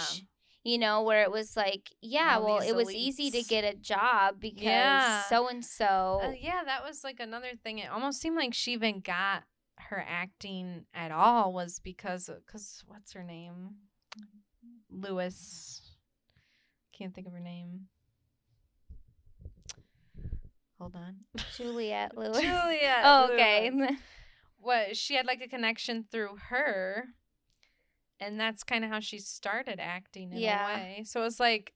[0.63, 3.75] You know, where it was like, yeah, All well, it was easy to get a
[3.75, 6.35] job because so and so.
[6.39, 7.79] Yeah, that was like another thing.
[7.79, 9.45] It almost seemed like she even got
[9.91, 13.71] her acting at all was because because what's her name,
[14.91, 15.83] Lewis.
[16.97, 17.87] Can't think of her name.
[20.79, 21.17] Hold on.
[21.57, 22.39] Juliette Lewis.
[22.41, 23.03] Juliette.
[23.05, 23.71] oh, okay.
[23.71, 23.93] Lewis.
[24.59, 27.05] What she had like a connection through her,
[28.19, 30.71] and that's kind of how she started acting in Yeah.
[30.71, 31.03] a way.
[31.07, 31.73] So it's like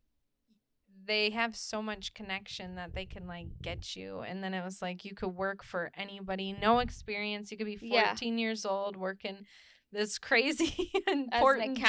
[1.07, 4.81] they have so much connection that they can like get you, and then it was
[4.83, 7.51] like you could work for anybody, no experience.
[7.51, 8.09] You could be Yeah.
[8.11, 9.47] fourteen years old working
[9.93, 11.87] this crazy important job.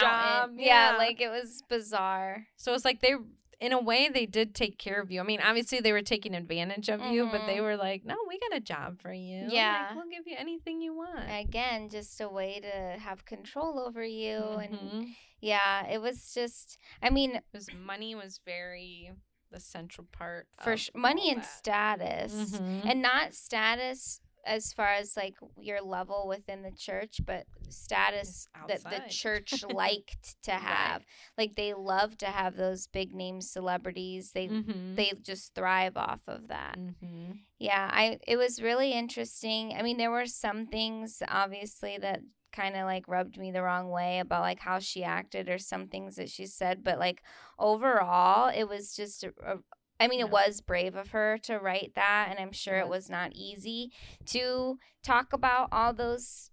[0.52, 0.60] accountant.
[0.62, 0.96] Yeah.
[0.98, 2.48] like it was bizarre.
[2.56, 3.16] so it's like they.
[3.62, 5.22] In a way, they did take care of you.
[5.22, 7.62] I mean, obviously, they were taking advantage of you, but they Mhm.
[7.64, 9.44] were like, "No, we got a job for you.
[9.44, 9.96] Like, Yeah.
[9.96, 14.36] we'll give you anything you want." Again, just a way to have control over you.
[14.36, 15.16] And Mhm.
[15.46, 19.12] Yeah, it was just, I mean, because money was very
[19.52, 21.58] the central part for sh- money and that.
[21.58, 22.34] status.
[22.60, 22.90] Mhm.
[22.90, 28.84] And not status as far as like your level within the church, but status that
[28.84, 30.62] the church liked to Right.
[30.62, 31.06] have.
[31.38, 34.32] Like they love to have those big name celebrities.
[34.34, 34.96] They Mhm.
[34.96, 36.78] they just thrive off of that.
[36.78, 37.40] Mhm.
[37.60, 39.74] Yeah, I it was really interesting.
[39.74, 42.22] I mean, there were some things obviously that
[42.56, 45.88] kind of like rubbed me the wrong way about like how she acted or some
[45.88, 47.22] things that she said, but like
[47.60, 49.58] overall, it was just a, a
[50.00, 53.10] I mean, it was brave of her to write that, and I'm sure it was.
[53.10, 53.92] not easy
[54.26, 56.52] to talk about all those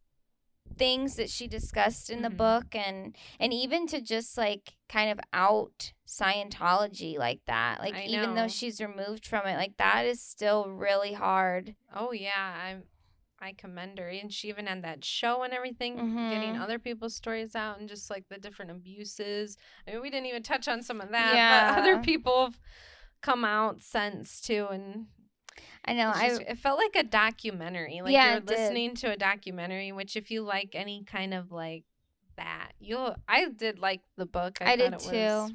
[0.79, 2.37] things that she discussed in the Mhm.
[2.37, 7.81] book and and even to just like kind of out Scientology like that.
[7.81, 11.75] Like even though she's removed from it, like that is still really hard.
[11.95, 12.77] Oh yeah, I
[13.43, 16.61] I commend her, and she even had that show and everything, getting Mhm.
[16.61, 19.57] other people's stories out and just like the different abuses.
[19.87, 21.75] I mean, we didn't even touch on some of that, Yeah.
[21.75, 22.61] but other people have
[23.21, 25.07] come out since too, and
[25.85, 26.11] I know.
[26.11, 28.01] It's I it felt like a documentary.
[28.03, 28.59] Like Yeah, you're it did.
[28.59, 31.85] listening to a documentary, which if you like any kind of like
[32.37, 33.17] that, you'll.
[33.29, 34.59] I did like the book.
[34.61, 35.51] I, I did it too.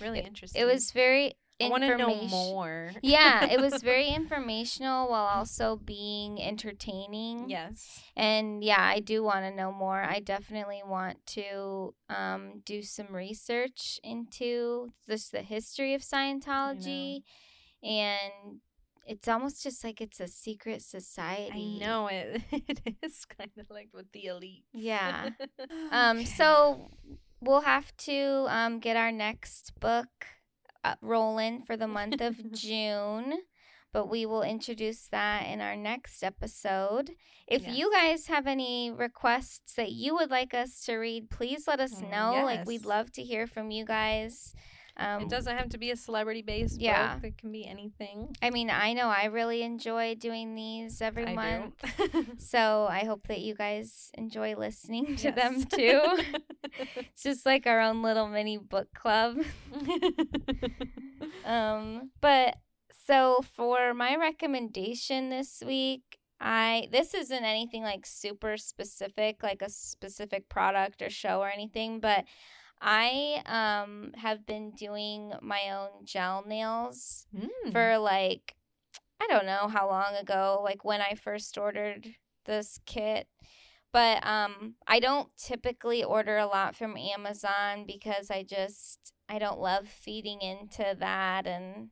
[0.00, 0.60] really interesting.
[0.62, 2.92] it was very I want to know more.
[3.02, 7.48] yeah, it was very informational while also being entertaining.
[7.48, 8.02] yes.
[8.16, 10.02] And yeah, I do want to know more.
[10.02, 17.22] I definitely want to um, do some research into just the history of Scientology.
[17.82, 18.60] And
[19.06, 21.78] it's almost just like it's a secret society.
[21.80, 22.42] I know it.
[22.52, 24.64] It is kind of like with the elite.
[24.72, 25.30] Yeah.
[25.90, 26.90] Um, so
[27.40, 30.26] we'll have to um, get our next book
[31.00, 33.34] rolling for the month of June.
[33.92, 37.12] But we will introduce that in our next episode.
[37.46, 41.80] If you guys have any requests that you would like us to read, please let
[41.80, 42.42] us Mm, know.
[42.44, 44.54] Like, we'd love to hear from you guys.
[44.98, 47.14] Um, it doesn't have to be a celebrity based Yeah.
[47.14, 47.24] book.
[47.24, 48.34] It can be anything.
[48.42, 51.74] I mean, I know I really enjoy doing these every I month.
[52.38, 56.18] So I hope that you guys enjoy listening to them too.
[56.96, 59.38] It's just like our own little mini book club.
[61.44, 62.56] Um, but
[63.06, 66.02] so for my recommendation this week,
[66.40, 72.00] I this isn't anything like super specific, like a specific product or show or anything,
[72.00, 72.24] but
[72.80, 77.72] I um have been doing my own gel nails Mm.
[77.72, 78.54] for like
[79.20, 82.08] I don't know how long ago, like when I first ordered
[82.44, 83.28] this kit.
[83.96, 89.58] But um I don't typically order a lot from Amazon because I just I don't
[89.58, 91.88] love feeding into that and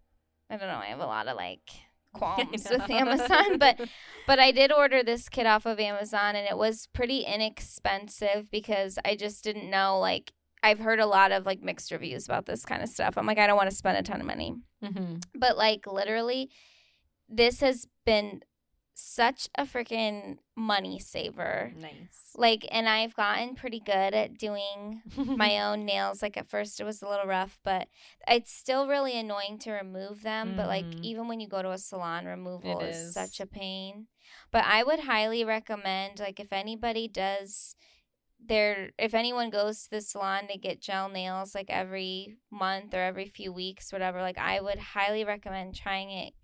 [0.51, 1.67] I don't know, I have a lot of like
[2.15, 2.91] qualms with.
[2.91, 3.81] Amazon, but
[4.27, 8.99] but I did order this kit off of Amazon and it was pretty inexpensive because
[9.05, 10.33] I just didn't know like
[10.63, 13.17] I've heard a lot of like mixed reviews about this kind of stuff.
[13.17, 15.23] I'm like I don't want to spend a ton of money Mhm.
[15.35, 16.51] but like literally
[17.29, 18.43] this has been
[18.95, 22.31] such a freaking money saver nice.
[22.37, 26.85] like and i've gotten pretty good at doing my own nails like at first it
[26.85, 27.89] was a little rough but
[28.29, 31.03] it's still really annoying to remove them but like Mhm.
[31.03, 32.97] even when you go to a salon removal is.
[32.97, 33.13] is.
[33.15, 34.07] such a pain
[34.53, 37.75] but i would highly recommend like if anybody does
[38.47, 43.01] their if anyone goes to the salon to get gel nails like every month or
[43.01, 46.35] every few weeks whatever like i would highly recommend trying it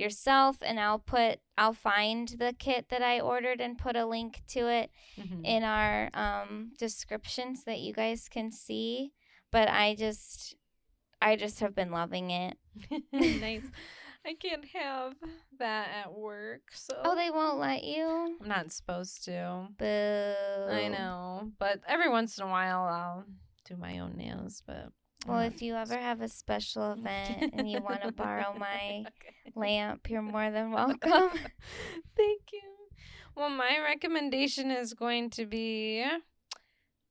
[0.00, 4.40] yourself and i'll put i'll find the kit that i ordered and put a link
[4.48, 5.44] to it Mhm.
[5.44, 9.12] in our um description so that you guys can see
[9.52, 10.56] but i just
[11.22, 12.56] i just have been loving it
[13.12, 13.64] nice.
[14.22, 15.14] I can't have
[15.58, 19.68] that at work, so oh they won't let you I'm not supposed to.
[19.78, 23.24] boo I know, but every once in a while I'll
[23.64, 24.62] do my own nails.
[24.66, 24.92] But
[25.26, 29.04] well oh, if you ever have a special event and you want to borrow my
[29.06, 29.34] Okay.
[29.54, 31.30] lamp you're more than welcome
[32.16, 32.60] Thank you.
[33.36, 36.04] Well, my recommendation is going to be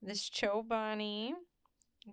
[0.01, 1.31] this Chobani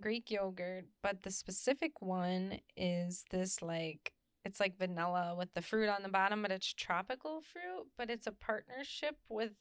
[0.01, 4.13] Greek yogurt, but the specific one is this like
[4.45, 8.27] it's like vanilla with the fruit on the bottom, but it's tropical fruit, but it's
[8.27, 9.51] a partnership with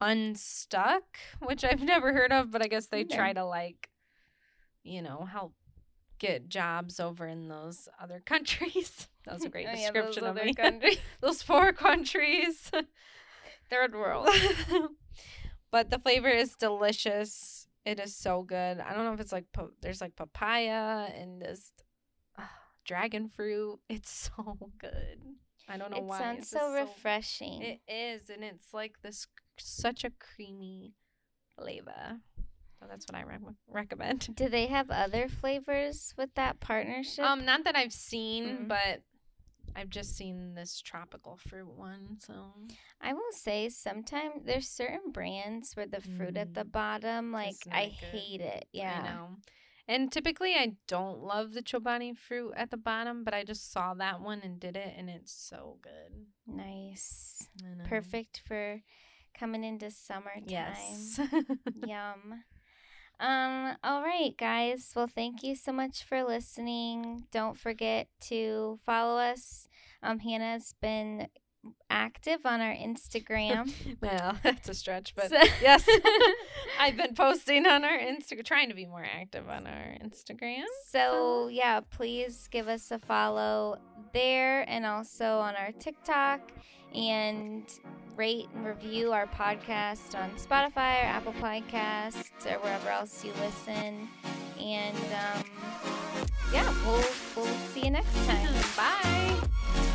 [0.00, 1.02] Unstuck,
[1.40, 3.89] which I've never heard of, but I guess they try to like
[4.82, 5.54] you know, help
[6.18, 9.08] get jobs over in those other countries.
[9.24, 10.98] That was a great Oh, yeah, description of other me.
[11.20, 12.70] those four countries.
[13.70, 14.28] third world
[15.70, 17.68] but the flavor is delicious.
[17.84, 18.80] It is so good.
[18.80, 21.72] I don't know if it's like pa- there's like papaya and this
[22.36, 22.42] uh,
[22.84, 23.78] dragon fruit.
[23.88, 25.20] It's so good.
[25.68, 26.18] I don't know it why.
[26.18, 29.26] sounds so just refreshing It is, and it's like this
[29.58, 30.94] such a creamy
[31.56, 32.18] flavor.
[32.80, 34.34] So that's what I re- recommend.
[34.34, 38.68] do they have other flavors with that partnership Um, not that I've seen, Mm.
[38.68, 39.02] but
[39.76, 42.18] I've just seen this tropical fruit one.
[42.20, 42.54] So
[43.00, 46.72] I will say sometimes there's certain brands where the fruit at the Mm.
[46.72, 47.92] bottom, like I good.
[47.92, 48.66] hate it.
[48.72, 49.36] Yeah, I know.
[49.86, 53.92] And typically, I don't love the chobani fruit at the bottom, but I just saw
[53.94, 56.26] that one and did it, and it's so good.
[56.46, 57.48] Nice.
[57.84, 58.82] Perfect for
[59.34, 60.44] coming into summertime.
[60.48, 61.18] Yes.
[61.86, 62.44] Yum.
[63.20, 64.92] Um, all right, guys.
[64.96, 67.24] Well, thank you so much for listening.
[67.30, 69.68] Don't forget to follow us.
[70.02, 71.28] Um, Hannah's been
[71.90, 73.70] active on our Instagram.
[74.00, 75.86] well, that's a stretch, but So- yes,
[76.80, 80.64] I've been posting on our Instagram, trying to be more active on our Instagram.
[80.88, 83.76] So, yeah, please give us a follow
[84.14, 86.52] there and also on our TikTok
[86.94, 87.64] and
[88.16, 94.08] rate and review our podcast on Spotify or Apple Podcasts or wherever else you listen.
[94.60, 95.44] And um,
[96.52, 97.04] yeah, we'll,
[97.36, 98.48] we'll see you next time.
[98.76, 99.86] Bye.